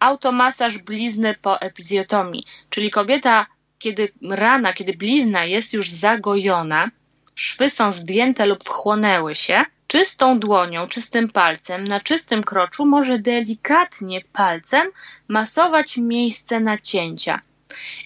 automasaż 0.00 0.78
blizny 0.78 1.34
po 1.42 1.60
epizjotomii, 1.60 2.44
czyli 2.70 2.90
kobieta, 2.90 3.46
kiedy 3.78 4.08
rana, 4.30 4.72
kiedy 4.72 4.92
blizna 4.92 5.44
jest 5.44 5.74
już 5.74 5.90
zagojona, 5.90 6.90
szwy 7.34 7.70
są 7.70 7.92
zdjęte 7.92 8.46
lub 8.46 8.64
wchłonęły 8.64 9.34
się, 9.34 9.64
czystą 9.86 10.38
dłonią, 10.38 10.88
czystym 10.88 11.28
palcem 11.28 11.88
na 11.88 12.00
czystym 12.00 12.44
kroczu 12.44 12.86
może 12.86 13.18
delikatnie 13.18 14.20
palcem 14.32 14.90
masować 15.28 15.96
miejsce 15.96 16.60
nacięcia. 16.60 17.40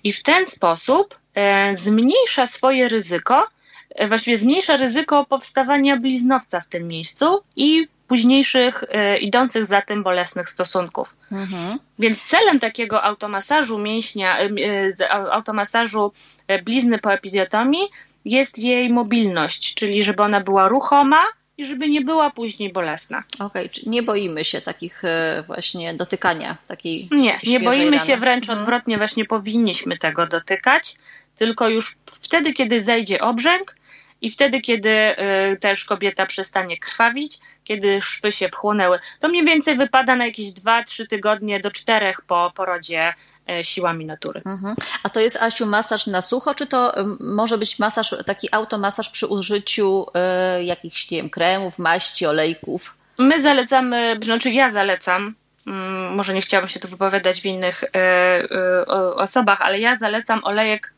I 0.04 0.12
w 0.12 0.22
ten 0.22 0.46
sposób 0.46 1.18
e, 1.34 1.74
zmniejsza 1.74 2.46
swoje 2.46 2.88
ryzyko, 2.88 3.48
e, 3.90 4.08
właściwie 4.08 4.36
zmniejsza 4.36 4.76
ryzyko 4.76 5.26
powstawania 5.26 5.96
bliznowca 5.96 6.60
w 6.60 6.68
tym 6.68 6.88
miejscu 6.88 7.42
i 7.56 7.88
późniejszych 8.08 8.84
e, 8.88 9.18
idących 9.18 9.64
za 9.64 9.82
tym 9.82 10.02
bolesnych 10.02 10.48
stosunków. 10.48 11.16
Mhm. 11.32 11.78
Więc 11.98 12.22
celem 12.22 12.58
takiego 12.58 13.02
automasażu 13.04 13.78
mięśnia, 13.78 14.38
e, 14.38 14.50
e, 15.00 15.10
automasażu 15.10 16.12
e, 16.48 16.62
blizny 16.62 16.98
po 16.98 17.12
epizjotomii 17.12 17.88
jest 18.28 18.58
jej 18.58 18.90
mobilność, 18.90 19.74
czyli 19.74 20.02
żeby 20.04 20.22
ona 20.22 20.40
była 20.40 20.68
ruchoma 20.68 21.22
i 21.58 21.64
żeby 21.64 21.88
nie 21.88 22.00
była 22.00 22.30
później 22.30 22.72
bolesna. 22.72 23.22
Okej, 23.38 23.70
czyli 23.70 23.88
nie 23.90 24.02
boimy 24.02 24.44
się 24.44 24.60
takich 24.60 25.04
e, 25.04 25.42
właśnie 25.46 25.94
dotykania 25.94 26.56
takiej 26.66 27.08
Nie, 27.10 27.38
nie 27.46 27.60
boimy 27.60 27.96
rany. 27.96 28.06
się, 28.06 28.16
wręcz 28.16 28.44
Mhm. 28.44 28.58
odwrotnie, 28.58 28.98
właśnie 28.98 29.24
powinniśmy 29.24 29.96
tego 29.96 30.26
dotykać, 30.26 30.96
tylko 31.36 31.68
już 31.68 31.96
wtedy, 32.20 32.52
kiedy 32.52 32.80
zejdzie 32.80 33.20
obrzęk 33.20 33.74
i 34.20 34.30
wtedy, 34.30 34.60
kiedy 34.60 34.90
y, 34.90 35.56
też 35.60 35.84
kobieta 35.84 36.26
przestanie 36.26 36.78
krwawić, 36.78 37.38
kiedy 37.64 38.00
szwy 38.00 38.32
się 38.32 38.48
wchłonęły. 38.48 38.98
To 39.20 39.28
mniej 39.28 39.44
więcej 39.44 39.76
wypada 39.76 40.16
na 40.16 40.26
jakieś 40.26 40.46
2-3 40.46 41.06
tygodnie 41.06 41.60
do 41.60 41.70
4 41.70 42.12
po 42.26 42.52
porodzie 42.54 43.14
y, 43.50 43.64
siłami 43.64 44.06
natury. 44.06 44.42
Mhm. 44.46 44.74
A 45.02 45.08
to 45.08 45.20
jest, 45.20 45.36
Asiu, 45.36 45.66
masaż 45.66 46.06
na 46.06 46.22
sucho, 46.22 46.54
czy 46.54 46.66
to 46.66 46.98
ym, 46.98 47.16
może 47.20 47.58
być 47.58 47.78
masaż, 47.78 48.14
taki 48.26 48.48
automasaż 48.52 49.10
przy 49.10 49.26
użyciu 49.26 50.06
y, 50.58 50.64
jakichś, 50.64 51.10
nie 51.10 51.18
wiem, 51.18 51.30
kremów, 51.30 51.78
maści, 51.78 52.26
olejków? 52.26 52.96
My 53.18 53.40
zalecamy, 53.40 54.18
znaczy 54.22 54.50
ja 54.50 54.68
zalecam, 54.68 55.34
mm, 55.66 56.14
może 56.14 56.34
nie 56.34 56.40
chciałabym 56.40 56.68
się 56.68 56.80
tu 56.80 56.88
wypowiadać 56.88 57.40
w 57.40 57.44
innych 57.44 57.84
y, 57.84 57.88
y, 57.88 58.86
osobach, 59.14 59.62
ale 59.62 59.80
ja 59.80 59.94
zalecam 59.94 60.44
olejek 60.44 60.94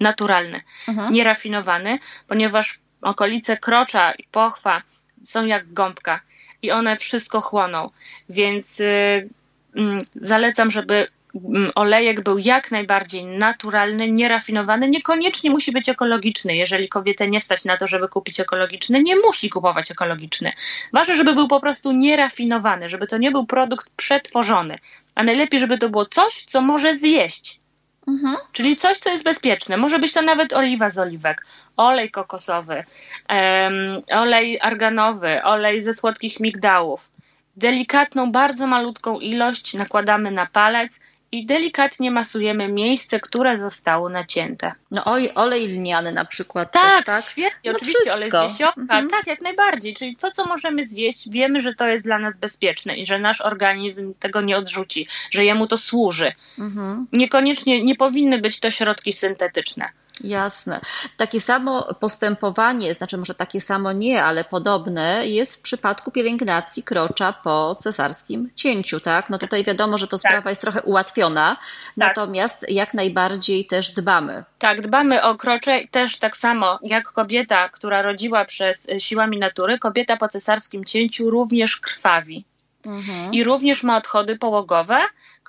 naturalny, 0.00 0.60
Mhm. 0.88 1.12
nierafinowany, 1.12 1.98
ponieważ 2.28 2.78
okolice 3.02 3.56
krocza 3.56 4.12
i 4.12 4.24
pochwa 4.32 4.82
są 5.22 5.46
jak 5.46 5.72
gąbka 5.72 6.20
i 6.62 6.70
one 6.70 6.96
wszystko 6.96 7.40
chłoną, 7.40 7.90
więc 8.28 8.80
y, 8.80 9.28
mm, 9.76 9.98
zalecam, 10.14 10.70
żeby 10.70 11.06
mm, 11.34 11.70
olejek 11.74 12.22
był 12.22 12.38
jak 12.38 12.70
najbardziej 12.70 13.24
naturalny, 13.24 14.10
nierafinowany, 14.10 14.88
niekoniecznie 14.88 15.50
musi 15.50 15.72
być 15.72 15.88
ekologiczny. 15.88 16.56
Jeżeli 16.56 16.88
kobietę 16.88 17.28
nie 17.28 17.40
stać 17.40 17.64
na 17.64 17.76
to, 17.76 17.86
żeby 17.86 18.08
kupić 18.08 18.40
ekologiczny, 18.40 19.02
nie 19.02 19.16
musi 19.16 19.50
kupować 19.50 19.90
ekologiczny. 19.90 20.52
Ważne, 20.92 21.16
żeby 21.16 21.34
był 21.34 21.48
po 21.48 21.60
prostu 21.60 21.92
nierafinowany, 21.92 22.88
żeby 22.88 23.06
to 23.06 23.18
nie 23.18 23.30
był 23.30 23.46
produkt 23.46 23.90
przetworzony, 23.96 24.78
a 25.14 25.22
najlepiej, 25.22 25.60
żeby 25.60 25.78
to 25.78 25.88
było 25.88 26.04
coś, 26.06 26.44
co 26.44 26.60
może 26.60 26.94
zjeść. 26.94 27.61
Mhm. 28.06 28.36
Czyli 28.52 28.76
coś, 28.76 28.98
co 28.98 29.10
jest 29.10 29.24
bezpieczne. 29.24 29.76
Może 29.76 29.98
być 29.98 30.12
to 30.12 30.22
nawet 30.22 30.52
oliwa 30.52 30.88
z 30.88 30.98
oliwek, 30.98 31.46
olej 31.76 32.10
kokosowy, 32.10 32.84
em, 33.28 33.74
olej 34.12 34.60
arganowy, 34.60 35.42
olej 35.42 35.82
ze 35.82 35.92
słodkich 35.94 36.40
migdałów. 36.40 37.12
Delikatną, 37.56 38.32
bardzo 38.32 38.66
malutką 38.66 39.20
ilość 39.20 39.74
nakładamy 39.74 40.30
na 40.30 40.46
palec 40.46 41.00
i 41.32 41.46
delikatnie 41.46 42.10
masujemy 42.10 42.68
miejsce, 42.68 43.20
które 43.20 43.58
zostało 43.58 44.08
nacięte. 44.08 44.72
No 44.90 45.04
oj, 45.04 45.30
olej 45.34 45.68
lniany 45.68 46.12
na 46.12 46.24
przykład. 46.24 46.72
Tak, 46.72 46.96
też, 46.96 47.04
tak? 47.06 47.24
świetnie. 47.24 47.70
No 47.72 47.76
Oczywiście 47.76 48.12
olej 48.14 48.30
z 48.30 48.32
wszystko. 48.32 48.42
jesiołka, 48.42 48.80
Mhm. 48.80 49.08
tak, 49.10 49.26
jak 49.26 49.40
najbardziej. 49.40 49.94
Czyli 49.94 50.16
to, 50.16 50.30
co 50.30 50.44
możemy 50.44 50.84
zjeść, 50.84 51.30
wiemy, 51.30 51.60
że 51.60 51.74
to 51.74 51.88
jest 51.88 52.04
dla 52.04 52.18
nas 52.18 52.40
bezpieczne 52.40 52.96
i 52.96 53.06
że 53.06 53.18
nasz 53.18 53.40
organizm 53.40 54.14
tego 54.18 54.40
nie 54.40 54.56
odrzuci, 54.56 55.06
że 55.30 55.44
jemu 55.44 55.66
to 55.66 55.78
służy. 55.78 56.32
Mhm. 56.58 57.06
Niekoniecznie 57.12 57.82
nie 57.84 57.96
powinny 57.96 58.38
być 58.38 58.60
to 58.60 58.70
środki 58.70 59.12
syntetyczne. 59.12 59.88
Jasne. 60.20 60.80
Takie 61.16 61.40
samo 61.40 61.94
postępowanie, 62.00 62.94
znaczy 62.94 63.18
może 63.18 63.34
takie 63.34 63.60
samo 63.60 63.92
nie, 63.92 64.24
ale 64.24 64.44
podobne 64.44 65.28
jest 65.28 65.56
w 65.56 65.62
przypadku 65.62 66.10
pielęgnacji 66.10 66.82
krocza 66.82 67.32
po 67.32 67.76
cesarskim 67.80 68.50
cięciu, 68.54 69.00
tak? 69.00 69.30
No 69.30 69.38
tutaj 69.38 69.64
wiadomo, 69.64 69.98
że 69.98 70.08
to 70.08 70.18
tak. 70.18 70.32
sprawa 70.32 70.50
jest 70.50 70.62
trochę 70.62 70.82
ułatwiona, 70.82 71.56
tak. 71.56 71.60
natomiast 71.96 72.64
jak 72.68 72.94
najbardziej 72.94 73.66
też 73.66 73.90
dbamy. 73.90 74.44
Tak, 74.58 74.80
dbamy 74.80 75.22
o 75.22 75.36
krocze 75.36 75.80
też 75.90 76.18
tak 76.18 76.36
samo 76.36 76.78
jak 76.82 77.12
kobieta, 77.12 77.68
która 77.68 78.02
rodziła 78.02 78.44
przez 78.44 78.88
siłami 78.98 79.38
natury, 79.38 79.78
kobieta 79.78 80.16
po 80.16 80.28
cesarskim 80.28 80.84
cięciu 80.84 81.30
również 81.30 81.76
krwawi. 81.76 82.44
Mhm. 82.86 83.34
I 83.34 83.44
również 83.44 83.82
ma 83.82 83.96
odchody 83.96 84.38
połogowe, 84.38 85.00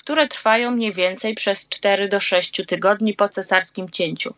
które 0.04 0.28
trwają 0.28 0.72
mniej 0.72 0.94
więcej 0.94 1.34
przez 1.34 1.70
4 1.70 2.08
do 2.08 2.20
6 2.20 2.62
tygodni 2.68 3.14
po 3.14 3.30
cesarskim 3.30 3.90
cięciu. 3.90 4.34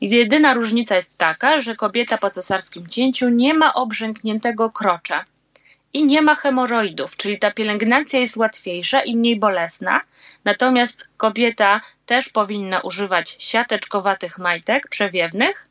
Jedyna 0.00 0.54
różnica 0.54 0.96
jest 0.96 1.18
taka, 1.18 1.58
że 1.58 1.76
kobieta 1.76 2.18
po 2.18 2.30
cesarskim 2.30 2.86
cięciu 2.86 3.28
nie 3.28 3.54
ma 3.54 3.74
obrzękniętego 3.74 4.70
krocza 4.70 5.24
i 5.92 6.04
nie 6.04 6.22
ma 6.22 6.34
hemoroidów, 6.34 7.16
czyli 7.16 7.38
ta 7.38 7.50
pielęgnacja 7.50 8.20
jest 8.20 8.36
łatwiejsza 8.36 9.00
i 9.00 9.16
mniej 9.16 9.38
bolesna. 9.38 10.00
Natomiast 10.44 11.10
kobieta 11.16 11.80
też 12.06 12.28
powinna 12.28 12.80
używać 12.80 13.36
siateczkowatych 13.38 14.38
majtek 14.38 14.88
przewiewnych 14.88 15.68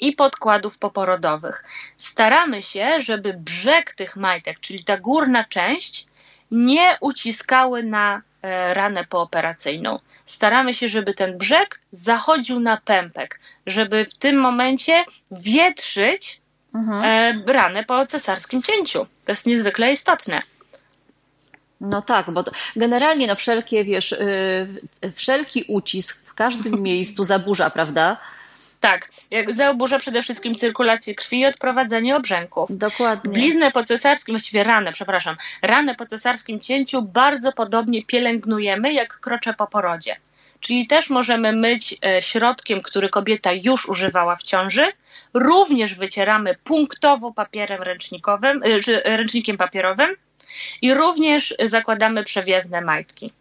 i 0.00 0.12
podkładów 0.12 0.78
poporodowych. 0.78 1.64
Staramy 1.98 2.62
się, 2.62 3.00
żeby 3.00 3.34
brzeg 3.34 3.94
tych 3.94 4.16
majtek, 4.16 4.60
czyli 4.60 4.84
ta 4.84 4.96
górna 4.96 5.44
część, 5.44 6.06
nie 6.50 6.96
uciskały 7.00 7.82
na 7.82 8.22
ranę 8.72 9.04
pooperacyjną. 9.04 9.98
Staramy 10.26 10.74
się, 10.74 10.88
żeby 10.88 11.14
ten 11.14 11.38
brzeg 11.38 11.80
zachodził 11.92 12.60
na 12.60 12.76
pępek, 12.76 13.40
żeby 13.66 14.04
w 14.04 14.18
tym 14.18 14.36
momencie 14.36 15.04
wietrzyć 15.30 16.40
mhm. 16.74 17.04
E, 17.04 17.52
ranę 17.52 17.84
po 17.84 18.06
cesarskim 18.06 18.62
cięciu. 18.62 19.06
To 19.24 19.32
jest 19.32 19.46
niezwykle 19.46 19.92
istotne. 19.92 20.42
No 21.80 22.02
tak, 22.02 22.30
bo 22.30 22.44
generalnie 22.76 23.26
no 23.26 23.36
wszelkie, 23.36 23.84
wiesz, 23.84 24.16
yy, 25.02 25.12
wszelki 25.12 25.64
ucisk 25.68 26.26
w 26.26 26.34
każdym 26.34 26.82
miejscu 26.88 27.24
zaburza, 27.24 27.70
prawda? 27.70 28.16
Tak, 28.86 29.10
zaburza 29.48 29.98
przede 29.98 30.22
wszystkim 30.22 30.54
cyrkulację 30.54 31.14
krwi 31.14 31.40
i 31.40 31.46
odprowadzenie 31.46 32.16
obrzęków. 32.16 32.78
Dokładnie. 32.78 33.32
Bliznę 33.32 33.70
po 33.70 33.84
cesarskim, 33.84 34.32
właściwie 34.32 34.64
ranę, 34.64 34.92
przepraszam, 34.92 35.36
ranę 35.62 35.94
po 35.94 36.06
cesarskim 36.06 36.60
cięciu 36.60 37.02
bardzo 37.02 37.52
podobnie 37.52 38.04
pielęgnujemy 38.04 38.92
jak 38.92 39.20
krocze 39.20 39.54
po 39.54 39.66
porodzie. 39.66 40.16
Czyli 40.60 40.86
też 40.86 41.10
możemy 41.10 41.52
myć 41.52 41.96
e, 42.04 42.22
środkiem, 42.22 42.82
który 42.82 43.08
kobieta 43.08 43.52
już 43.52 43.88
używała 43.88 44.36
w 44.36 44.42
ciąży. 44.42 44.92
Również 45.34 45.94
wycieramy 45.94 46.54
punktowo 46.64 47.32
papierem 47.32 47.82
ręcznikowym, 47.82 48.62
e, 48.62 48.80
czy 48.80 49.00
ręcznikiem 49.04 49.56
papierowym 49.56 50.10
i 50.82 50.94
również 50.94 51.54
zakładamy 51.62 52.24
przewiewne 52.24 52.80
majtki. 52.80 53.32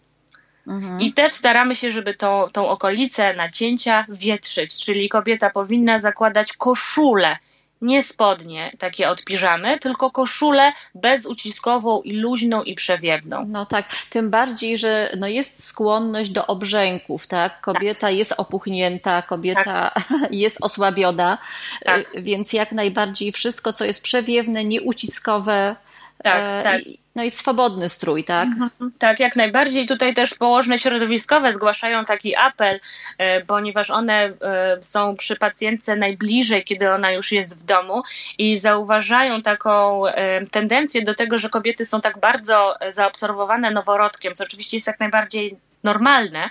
Mhm. 0.67 1.01
I 1.01 1.13
też 1.13 1.33
staramy 1.33 1.75
się, 1.75 1.91
żeby 1.91 2.13
tą, 2.13 2.47
tą 2.51 2.69
okolicę 2.69 3.33
nacięcia 3.33 4.05
wietrzyć, 4.09 4.85
czyli 4.85 5.09
kobieta 5.09 5.49
powinna 5.49 5.99
zakładać 5.99 6.57
koszulę, 6.57 7.37
nie 7.81 8.03
spodnie 8.03 8.71
takie 8.79 9.09
od 9.09 9.23
piżamy, 9.23 9.79
tylko 9.79 10.11
koszulę 10.11 10.73
bezuciskową 10.95 12.01
i 12.01 12.11
luźną 12.11 12.63
i 12.63 12.75
przewiewną. 12.75 13.45
No 13.47 13.65
tak, 13.65 13.85
tym 14.09 14.29
bardziej, 14.29 14.77
że 14.77 15.11
no 15.19 15.27
jest 15.27 15.63
skłonność 15.63 16.29
do 16.29 16.47
obrzęków, 16.47 17.27
tak? 17.27 17.61
Kobieta 17.61 18.01
tak. 18.01 18.15
jest 18.15 18.33
opuchnięta, 18.37 19.21
kobieta 19.21 19.91
tak. 19.93 20.03
jest 20.31 20.57
osłabiona, 20.61 21.37
tak. 21.85 22.05
więc 22.17 22.53
jak 22.53 22.71
najbardziej 22.71 23.31
wszystko, 23.31 23.73
co 23.73 23.85
jest 23.85 24.01
przewiewne, 24.01 24.65
nieuciskowe, 24.65 25.75
tak, 26.23 26.41
e, 26.41 26.63
tak. 26.63 26.81
No 27.15 27.23
i 27.23 27.31
swobodny 27.31 27.89
strój, 27.89 28.23
tak? 28.23 28.47
Mhm, 28.47 28.91
tak, 28.99 29.19
jak 29.19 29.35
najbardziej. 29.35 29.85
Tutaj 29.85 30.13
też 30.13 30.33
położne 30.33 30.77
środowiskowe 30.77 31.51
zgłaszają 31.51 32.05
taki 32.05 32.35
apel, 32.35 32.79
e, 33.17 33.41
ponieważ 33.45 33.89
one 33.89 34.13
e, 34.13 34.77
są 34.81 35.15
przy 35.15 35.35
pacjentce 35.35 35.95
najbliżej, 35.95 36.63
kiedy 36.63 36.91
ona 36.91 37.11
już 37.11 37.31
jest 37.31 37.59
w 37.59 37.65
domu 37.65 38.03
i 38.37 38.55
zauważają 38.55 39.41
taką 39.41 40.03
tendencję 40.51 41.03
do 41.03 41.15
tego, 41.15 41.37
że 41.37 41.49
kobiety 41.49 41.85
są 41.85 42.01
tak 42.01 42.19
bardzo 42.19 42.75
zaobserwowane 42.89 43.71
noworodkiem, 43.71 44.33
co 44.33 44.43
oczywiście 44.43 44.77
jest 44.77 44.87
jak 44.87 44.99
najbardziej 44.99 45.57
normalne, 45.85 46.49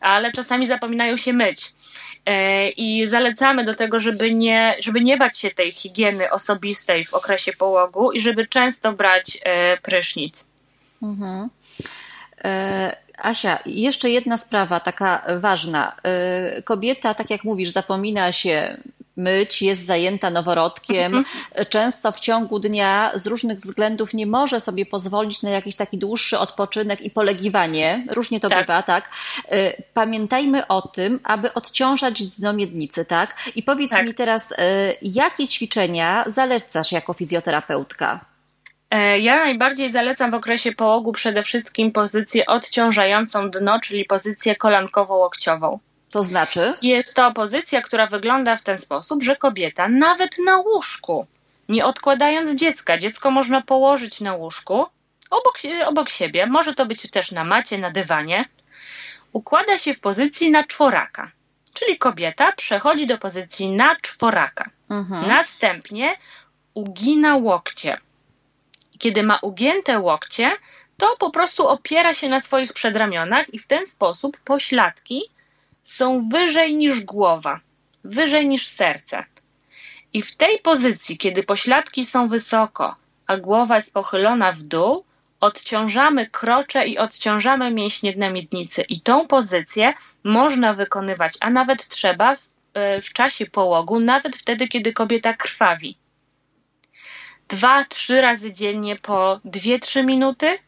ale 0.00 0.32
czasami 0.32 0.66
zapominają 0.66 1.16
się 1.16 1.32
myć. 1.32 1.72
E, 2.26 2.68
I 2.68 3.06
zalecamy 3.06 3.64
do 3.64 3.74
tego, 3.74 4.00
żeby 4.00 4.34
nie, 4.34 4.76
żeby 4.78 5.00
nie 5.00 5.16
bać 5.16 5.38
się 5.38 5.50
tej 5.50 5.72
higieny 5.72 6.30
osobistej 6.30 7.04
w 7.04 7.14
okresie 7.14 7.52
połogu 7.52 8.12
i 8.12 8.20
żeby 8.20 8.48
często 8.48 8.92
brać 8.92 9.38
e, 9.44 9.76
prysznic. 9.76 10.48
Mhm. 11.02 11.50
E, 12.44 12.96
Asia, 13.18 13.58
jeszcze 13.66 14.10
jedna 14.10 14.38
sprawa 14.38 14.80
taka 14.80 15.22
ważna. 15.38 15.96
Kobieta, 16.64 17.14
tak 17.14 17.30
jak 17.30 17.44
mówisz, 17.44 17.70
zapomina 17.70 18.32
się 18.32 18.76
myć, 19.16 19.62
jest 19.62 19.86
zajęta 19.86 20.30
noworodkiem, 20.30 21.14
mhm. 21.14 21.66
często 21.68 22.12
w 22.12 22.20
ciągu 22.20 22.58
dnia 22.58 23.12
z 23.14 23.26
różnych 23.26 23.58
względów 23.58 24.14
nie 24.14 24.26
może 24.26 24.60
sobie 24.60 24.86
pozwolić 24.86 25.42
na 25.42 25.50
jakiś 25.50 25.76
taki 25.76 25.98
dłuższy 25.98 26.38
odpoczynek 26.38 27.00
i 27.00 27.10
polegiwanie. 27.10 28.06
Różnie 28.10 28.40
to 28.40 28.48
tak. 28.48 28.58
bywa, 28.58 28.82
tak? 28.82 29.10
Y, 29.52 29.82
pamiętajmy 29.94 30.66
o 30.66 30.82
tym, 30.82 31.20
aby 31.24 31.54
odciążać 31.54 32.26
dno 32.26 32.52
miednicy, 32.52 33.04
tak? 33.04 33.36
I 33.54 33.62
powiedz 33.62 33.90
tak. 33.90 34.06
mi 34.06 34.14
teraz, 34.14 34.52
y, 34.52 34.56
jakie 35.02 35.48
ćwiczenia 35.48 36.24
zalecasz 36.26 36.92
jako 36.92 37.12
fizjoterapeutka? 37.12 38.34
E, 38.90 39.18
ja 39.18 39.36
najbardziej 39.36 39.90
zalecam 39.90 40.30
w 40.30 40.34
okresie 40.34 40.72
połogu 40.72 41.12
przede 41.12 41.42
wszystkim 41.42 41.92
pozycję 41.92 42.46
odciążającą 42.46 43.50
dno, 43.50 43.80
czyli 43.80 44.04
pozycję 44.04 44.54
kolankowo-łokciową. 44.54 45.78
To 46.14 46.22
znaczy? 46.22 46.74
Jest 46.82 47.14
to 47.14 47.32
pozycja, 47.32 47.82
która 47.82 48.06
wygląda 48.06 48.56
w 48.56 48.62
ten 48.62 48.78
sposób, 48.78 49.22
że 49.22 49.36
kobieta 49.36 49.88
nawet 49.88 50.38
na 50.38 50.56
łóżku, 50.56 51.26
nie 51.68 51.86
odkładając 51.86 52.54
dziecka, 52.54 52.98
dziecko 52.98 53.30
można 53.30 53.62
położyć 53.62 54.20
na 54.20 54.34
łóżku 54.34 54.86
obok, 55.30 55.58
obok 55.86 56.08
siebie, 56.08 56.46
może 56.46 56.74
to 56.74 56.86
być 56.86 57.10
też 57.10 57.32
na 57.32 57.44
macie, 57.44 57.78
na 57.78 57.90
dywanie, 57.90 58.48
układa 59.32 59.78
się 59.78 59.94
w 59.94 60.00
pozycji 60.00 60.50
na 60.50 60.64
czworaka. 60.64 61.30
Czyli 61.72 61.98
kobieta 61.98 62.52
przechodzi 62.52 63.06
do 63.06 63.18
pozycji 63.18 63.70
na 63.70 63.96
czworaka. 63.96 64.70
Mhm. 64.90 65.28
Następnie 65.28 66.16
ugina 66.74 67.36
łokcie. 67.36 68.00
Kiedy 68.98 69.22
ma 69.22 69.38
ugięte 69.42 69.98
łokcie, 69.98 70.50
to 70.96 71.16
po 71.18 71.30
prostu 71.30 71.68
opiera 71.68 72.14
się 72.14 72.28
na 72.28 72.40
swoich 72.40 72.72
przedramionach 72.72 73.54
i 73.54 73.58
w 73.58 73.66
ten 73.66 73.86
sposób 73.86 74.40
pośladki 74.40 75.33
są 75.84 76.28
wyżej 76.28 76.76
niż 76.76 77.04
głowa, 77.04 77.60
wyżej 78.04 78.46
niż 78.46 78.66
serce. 78.66 79.24
I 80.12 80.22
w 80.22 80.36
tej 80.36 80.58
pozycji, 80.58 81.18
kiedy 81.18 81.42
pośladki 81.42 82.04
są 82.04 82.28
wysoko, 82.28 82.96
a 83.26 83.36
głowa 83.36 83.74
jest 83.74 83.94
pochylona 83.94 84.52
w 84.52 84.62
dół, 84.62 85.04
odciążamy 85.40 86.26
krocze 86.26 86.86
i 86.86 86.98
odciążamy 86.98 87.70
mięśnie 87.70 88.12
dna 88.12 88.30
miednicy. 88.30 88.82
I 88.82 89.00
tą 89.00 89.26
pozycję 89.26 89.94
można 90.24 90.74
wykonywać, 90.74 91.32
a 91.40 91.50
nawet 91.50 91.88
trzeba 91.88 92.36
w, 92.36 92.50
e, 92.74 93.02
w 93.02 93.12
czasie 93.12 93.46
połogu, 93.46 94.00
nawet 94.00 94.36
wtedy, 94.36 94.68
kiedy 94.68 94.92
kobieta 94.92 95.34
krwawi. 95.34 95.96
Dwa, 97.48 97.84
trzy 97.84 98.20
razy 98.20 98.52
dziennie 98.52 98.96
po 98.96 99.40
dwie, 99.44 99.78
trzy 99.78 100.02
minuty. 100.02 100.58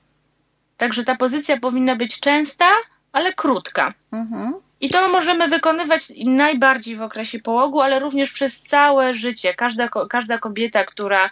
Także 0.76 1.04
ta 1.04 1.16
pozycja 1.16 1.56
powinna 1.56 1.96
być 1.96 2.20
częsta, 2.20 2.66
ale 3.12 3.32
krótka. 3.32 3.94
Mhm. 4.12 4.54
I 4.80 4.90
to 4.90 5.08
możemy 5.08 5.48
wykonywać 5.48 6.12
najbardziej 6.24 6.96
w 6.96 7.02
okresie 7.02 7.38
połogu, 7.38 7.80
ale 7.80 7.98
również 7.98 8.32
przez 8.32 8.62
całe 8.62 9.14
życie. 9.14 9.54
Każda, 9.54 9.88
każda 10.08 10.38
kobieta, 10.38 10.84
która 10.84 11.30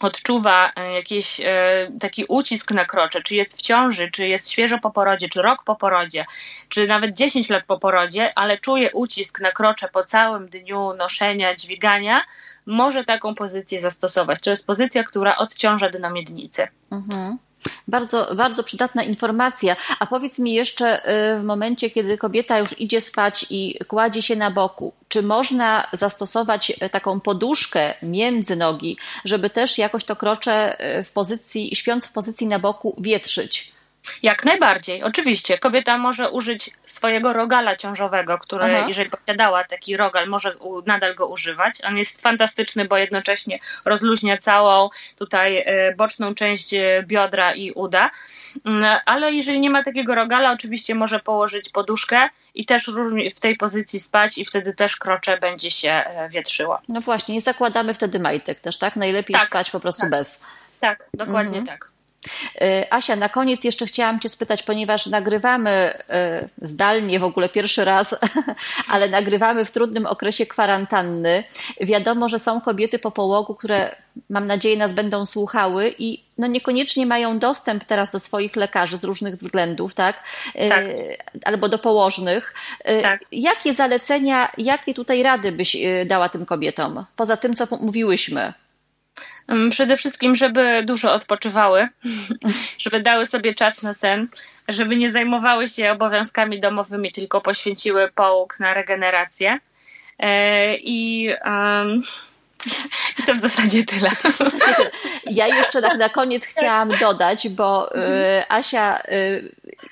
odczuwa 0.00 0.72
e, 0.76 0.92
jakiś 0.92 1.40
e, 1.40 1.90
taki 2.00 2.24
ucisk 2.28 2.70
na 2.70 2.84
krocze, 2.84 3.22
czy 3.22 3.36
jest 3.36 3.56
w 3.58 3.62
ciąży, 3.62 4.10
czy 4.10 4.28
jest 4.28 4.50
świeżo 4.50 4.78
po 4.78 4.90
porodzie, 4.90 5.28
czy 5.28 5.42
rok 5.42 5.64
po 5.64 5.76
porodzie, 5.76 6.26
czy 6.68 6.86
nawet 6.86 7.14
10 7.14 7.50
lat 7.50 7.64
po 7.64 7.78
porodzie, 7.78 8.32
ale 8.38 8.58
czuje 8.58 8.90
ucisk 8.92 9.40
na 9.40 9.52
krocze 9.52 9.88
po 9.88 10.02
całym 10.02 10.48
dniu 10.48 10.94
noszenia, 10.94 11.56
dźwigania, 11.56 12.22
może 12.66 13.04
taką 13.04 13.34
pozycję 13.34 13.80
zastosować. 13.80 14.40
To 14.40 14.50
jest 14.50 14.66
pozycja, 14.66 15.04
która 15.04 15.36
odciąża 15.36 15.88
dno 15.88 16.10
miednicy. 16.10 16.68
Mhm. 16.90 17.38
Bardzo, 17.88 18.34
bardzo 18.34 18.64
przydatna 18.64 19.02
informacja. 19.02 19.76
A 19.98 20.06
powiedz 20.06 20.38
mi 20.38 20.52
jeszcze 20.54 21.10
y, 21.34 21.40
w 21.40 21.44
momencie, 21.44 21.90
kiedy 21.90 22.18
kobieta 22.18 22.58
już 22.58 22.80
idzie 22.80 23.00
spać 23.00 23.46
i 23.50 23.78
kładzie 23.88 24.22
się 24.22 24.36
na 24.36 24.50
boku, 24.50 24.92
czy 25.08 25.22
można 25.22 25.88
zastosować 25.92 26.70
y, 26.70 26.90
taką 26.90 27.20
poduszkę 27.20 27.94
między 28.02 28.56
nogi, 28.56 28.96
żeby 29.24 29.50
też 29.50 29.78
jakoś 29.78 30.04
to 30.04 30.16
krocze 30.16 30.76
y, 30.98 31.04
w 31.04 31.12
pozycji, 31.12 31.76
śpiąc 31.76 32.06
w 32.06 32.12
pozycji 32.12 32.46
na 32.46 32.58
boku, 32.58 32.96
wietrzyć? 32.98 33.73
Jak 34.22 34.44
najbardziej, 34.44 35.02
oczywiście. 35.02 35.58
Kobieta 35.58 35.98
może 35.98 36.30
użyć 36.30 36.70
swojego 36.86 37.32
rogala 37.32 37.76
ciążowego, 37.76 38.38
który, 38.38 38.64
Aha. 38.64 38.84
jeżeli 38.88 39.10
posiadała 39.10 39.64
taki 39.64 39.96
rogal, 39.96 40.28
może 40.28 40.54
nadal 40.86 41.14
go 41.14 41.26
używać. 41.26 41.74
On 41.84 41.98
jest 41.98 42.22
fantastyczny, 42.22 42.84
bo 42.84 42.96
jednocześnie 42.96 43.58
rozluźnia 43.84 44.36
całą 44.36 44.90
tutaj 45.18 45.56
e, 45.58 45.94
boczną 45.96 46.34
część 46.34 46.74
e, 46.74 47.04
biodra 47.06 47.54
i 47.54 47.72
uda. 47.72 48.10
Mm, 48.64 48.98
ale 49.04 49.32
jeżeli 49.32 49.60
nie 49.60 49.70
ma 49.70 49.82
takiego 49.82 50.14
rogala, 50.14 50.52
oczywiście 50.52 50.94
może 50.94 51.20
położyć 51.20 51.70
poduszkę 51.70 52.28
i 52.54 52.66
też 52.66 52.90
w 53.36 53.40
tej 53.40 53.56
pozycji 53.56 54.00
spać 54.00 54.38
i 54.38 54.44
wtedy 54.44 54.74
też 54.74 54.96
krocze 54.96 55.38
będzie 55.38 55.70
się 55.70 55.90
e, 55.90 56.28
wietrzyło. 56.28 56.78
No 56.88 57.00
właśnie, 57.00 57.34
nie 57.34 57.40
zakładamy 57.40 57.94
wtedy 57.94 58.20
majtek 58.20 58.60
też, 58.60 58.78
tak? 58.78 58.96
Najlepiej 58.96 59.34
tak, 59.34 59.46
spać 59.46 59.70
po 59.70 59.80
prostu 59.80 60.00
tak. 60.00 60.10
bez. 60.10 60.42
Tak, 60.80 61.04
dokładnie 61.14 61.58
mhm. 61.58 61.66
tak. 61.66 61.93
E, 62.60 62.92
Asia, 62.92 63.16
na 63.16 63.28
koniec 63.28 63.64
jeszcze 63.64 63.86
chciałam 63.86 64.20
Cię 64.20 64.28
spytać, 64.28 64.62
ponieważ 64.62 65.06
nagrywamy 65.06 65.70
e, 65.70 66.48
zdalnie 66.62 67.18
w 67.18 67.24
ogóle 67.24 67.48
pierwszy 67.48 67.84
raz, 67.84 68.14
ale 68.92 69.08
nagrywamy 69.08 69.64
w 69.64 69.70
trudnym 69.70 70.06
okresie 70.06 70.46
kwarantanny. 70.46 71.44
Wiadomo, 71.80 72.28
że 72.28 72.38
są 72.38 72.60
kobiety 72.60 72.98
po 72.98 73.10
połogu, 73.10 73.54
które 73.54 73.96
mam 74.30 74.46
nadzieję 74.46 74.76
nas 74.76 74.92
będą 74.92 75.26
słuchały 75.26 75.94
i 75.98 76.24
no 76.38 76.46
niekoniecznie 76.46 77.06
mają 77.06 77.38
dostęp 77.38 77.84
teraz 77.84 78.10
do 78.10 78.20
swoich 78.20 78.56
lekarzy 78.56 78.98
z 78.98 79.04
różnych 79.04 79.36
względów, 79.36 79.94
tak? 79.94 80.22
E, 80.54 80.68
tak. 80.68 80.84
Albo 81.44 81.68
do 81.68 81.78
położnych. 81.78 82.54
Tak. 83.02 83.20
Jakie 83.32 83.74
zalecenia, 83.74 84.52
jakie 84.58 84.94
tutaj 84.94 85.22
rady 85.22 85.52
byś 85.52 85.76
dała 86.06 86.28
tym 86.28 86.46
kobietom? 86.46 87.04
Poza 87.16 87.36
tym, 87.36 87.54
co 87.54 87.66
mówiłyśmy. 87.80 88.52
Mm, 89.48 89.70
przede 89.70 89.96
wszystkim, 89.96 90.34
żeby 90.34 90.82
dużo 90.84 91.12
odpoczywały, 91.12 91.88
żeby 92.78 93.00
dały 93.00 93.26
sobie 93.26 93.54
czas 93.54 93.82
na 93.82 93.94
sen, 93.94 94.28
żeby 94.68 94.96
nie 94.96 95.12
zajmowały 95.12 95.68
się 95.68 95.92
obowiązkami 95.92 96.60
domowymi, 96.60 97.12
tylko 97.12 97.40
poświęciły 97.40 98.10
połóg 98.14 98.60
na 98.60 98.74
regenerację. 98.74 99.58
E, 100.18 100.76
I, 100.76 101.28
um, 101.44 102.00
i 103.18 103.22
to 103.22 103.34
w 103.38 103.38
zasadzie 103.38 103.84
tyle. 103.84 104.10
Ja 105.26 105.46
jeszcze 105.46 105.82
tak 105.82 105.98
na 105.98 106.08
koniec 106.08 106.44
chciałam 106.44 106.98
dodać, 107.00 107.48
bo 107.48 107.96
y, 107.96 108.00
Asia, 108.48 109.02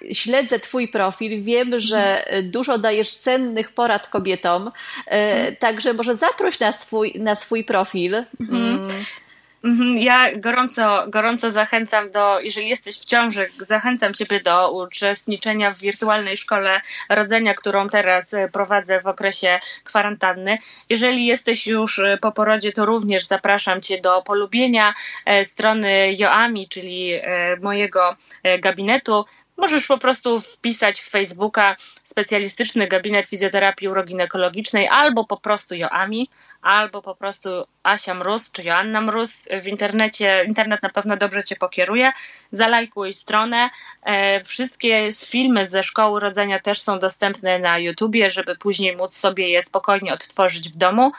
y, 0.03 0.15
śledzę 0.15 0.61
Twój 0.61 0.88
profil, 0.88 1.43
wiem, 1.43 1.81
że 1.81 2.25
dużo 2.43 2.79
dajesz 2.79 3.15
cennych 3.15 3.71
porad 3.73 4.09
kobietom, 4.09 4.71
y, 5.49 5.57
także 5.57 5.93
może 5.93 6.17
zaproś 6.17 6.61
na 6.61 6.73
swój, 6.73 7.15
na 7.19 7.35
swój 7.35 7.65
profil. 7.65 8.25
Mhm. 8.41 8.83
Mhm, 9.64 9.98
ja 9.98 10.37
gorąco, 10.37 11.05
gorąco 11.09 11.51
zachęcam 11.51 12.11
do, 12.11 12.40
jeżeli 12.40 12.68
jesteś 12.68 12.98
w 12.98 13.05
ciąży, 13.05 13.48
zachęcam 13.66 14.14
Ciebie 14.14 14.40
do 14.40 14.72
uczestniczenia 14.72 15.75
w 15.75 15.79
wirtualnej 15.79 16.37
szkole 16.37 16.81
rodzenia, 17.09 17.55
którą 17.55 17.88
teraz 17.88 18.35
e, 18.35 18.48
prowadzę 18.48 19.01
w 19.01 19.07
okresie 19.07 19.59
kwarantanny. 19.85 20.59
Jeżeli 20.88 21.27
jesteś 21.27 21.66
już 21.66 21.98
e, 21.98 22.18
po 22.20 22.33
porodzie, 22.33 22.72
to 22.72 22.87
również 22.87 23.27
zapraszam 23.27 23.81
Cię 23.81 24.01
do 24.01 24.22
polubienia 24.22 24.94
e, 25.25 25.44
strony 25.44 26.14
Joami, 26.18 26.68
czyli 26.68 27.12
mojego 27.61 28.16
gabinetu. 28.62 29.25
Możesz 29.57 29.87
po 29.87 29.99
prostu 29.99 30.41
wpisać 30.41 31.01
w 31.01 31.11
Facebooka 31.11 31.77
specjalistyczny 32.03 32.88
gabinet 32.88 33.27
fizjoterapii 33.27 33.88
uroginekologicznej 33.88 34.88
albo 34.88 35.25
po 35.25 35.37
prostu 35.37 35.75
Joami, 35.75 36.31
albo 36.62 37.03
po 37.03 37.15
prostu 37.15 37.65
Asia 37.83 38.15
Mróz 38.15 38.53
czy 38.53 38.65
Joanna 38.65 39.01
Mróz. 39.01 39.49
W 39.62 39.67
internecie, 39.67 40.45
internet 40.49 40.83
na 40.83 40.88
pewno 40.88 41.17
dobrze 41.17 41.45
Cię 41.45 41.57
pokieruje. 41.57 42.12
Zalajkuj 42.51 43.15
stronę. 43.15 43.71
E, 44.03 44.45
wszystkie 44.45 45.09
filmy 45.27 45.67
ze 45.67 45.83
szkoły 45.83 46.21
rodzenia 46.21 46.61
też 46.61 46.81
są 46.81 46.99
dostępne 46.99 47.59
na 47.59 47.79
YouTubie, 47.79 48.31
żeby 48.31 48.57
później 48.57 48.97
móc 48.97 49.17
sobie 49.17 49.49
je 49.49 49.62
spokojnie 49.62 50.15
odtworzyć 50.15 50.69
w 50.69 50.77
domu. 50.77 51.12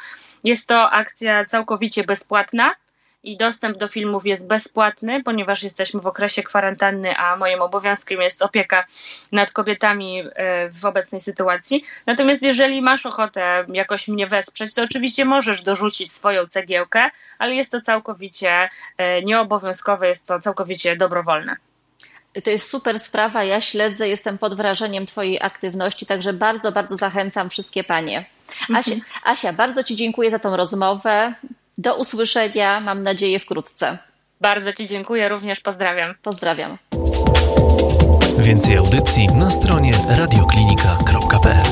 Jest 0.44 0.68
to 0.68 0.92
akcja 0.92 1.46
całkowicie 1.46 2.04
bezpłatna 2.04 2.76
i 3.24 3.38
dostęp 3.38 3.78
do 3.78 3.88
filmów 3.88 4.26
jest 4.26 4.48
bezpłatny, 4.48 5.24
ponieważ 5.24 5.64
jesteśmy 5.64 6.00
w 6.00 6.08
okresie 6.08 6.44
kwarantanny, 6.44 7.18
a 7.18 7.36
moim 7.36 7.62
obowiązkiem 7.62 8.22
jest 8.22 8.42
opieka 8.42 8.86
nad 9.32 9.52
kobietami 9.52 10.24
e, 10.36 10.70
w 10.70 10.86
obecnej 10.86 11.22
sytuacji. 11.22 11.84
Natomiast 12.08 12.42
jeżeli 12.42 12.82
masz 12.82 13.06
ochotę 13.06 13.66
jakoś 13.68 14.08
mnie 14.08 14.28
wesprzeć, 14.28 14.74
to 14.74 14.84
oczywiście 14.84 15.26
możesz 15.26 15.64
dorzucić 15.64 16.12
swoją 16.12 16.48
cegiełkę, 16.48 17.10
ale 17.40 17.56
jest 17.56 17.72
to 17.72 17.82
całkowicie 17.82 18.70
e, 18.98 19.22
nieobowiązkowe, 19.22 20.08
jest 20.08 20.28
to 20.28 20.40
całkowicie 20.40 20.96
dobrowolne. 20.96 21.56
To 22.44 22.50
jest 22.50 22.70
super 22.70 23.00
sprawa. 23.00 23.44
Ja 23.44 23.62
śledzę, 23.62 24.08
jestem 24.08 24.38
pod 24.38 24.56
wrażeniem 24.56 25.06
Twojej 25.06 25.42
aktywności, 25.42 26.06
także 26.06 26.34
bardzo, 26.34 26.72
bardzo 26.72 26.96
zachęcam 26.96 27.50
wszystkie 27.50 27.84
panie. 27.84 28.26
Asia, 28.76 28.92
mhm. 28.92 29.02
Asia, 29.24 29.54
bardzo 29.54 29.84
Ci 29.84 29.96
dziękuję 29.96 30.32
za 30.32 30.40
tą 30.40 30.58
rozmowę. 30.58 31.34
Do 31.78 31.96
usłyszenia, 31.96 32.80
mam 32.80 33.04
nadzieję, 33.04 33.40
wkrótce. 33.40 33.98
Bardzo 34.42 34.74
Ci 34.74 34.88
dziękuję, 34.88 35.30
również 35.30 35.60
pozdrawiam. 35.60 36.16
Pozdrawiam. 36.22 36.78
Więcej 38.38 38.78
audycji 38.78 39.28
na 39.28 39.52
stronie 39.52 39.94
radioklinika.pl 40.10 41.66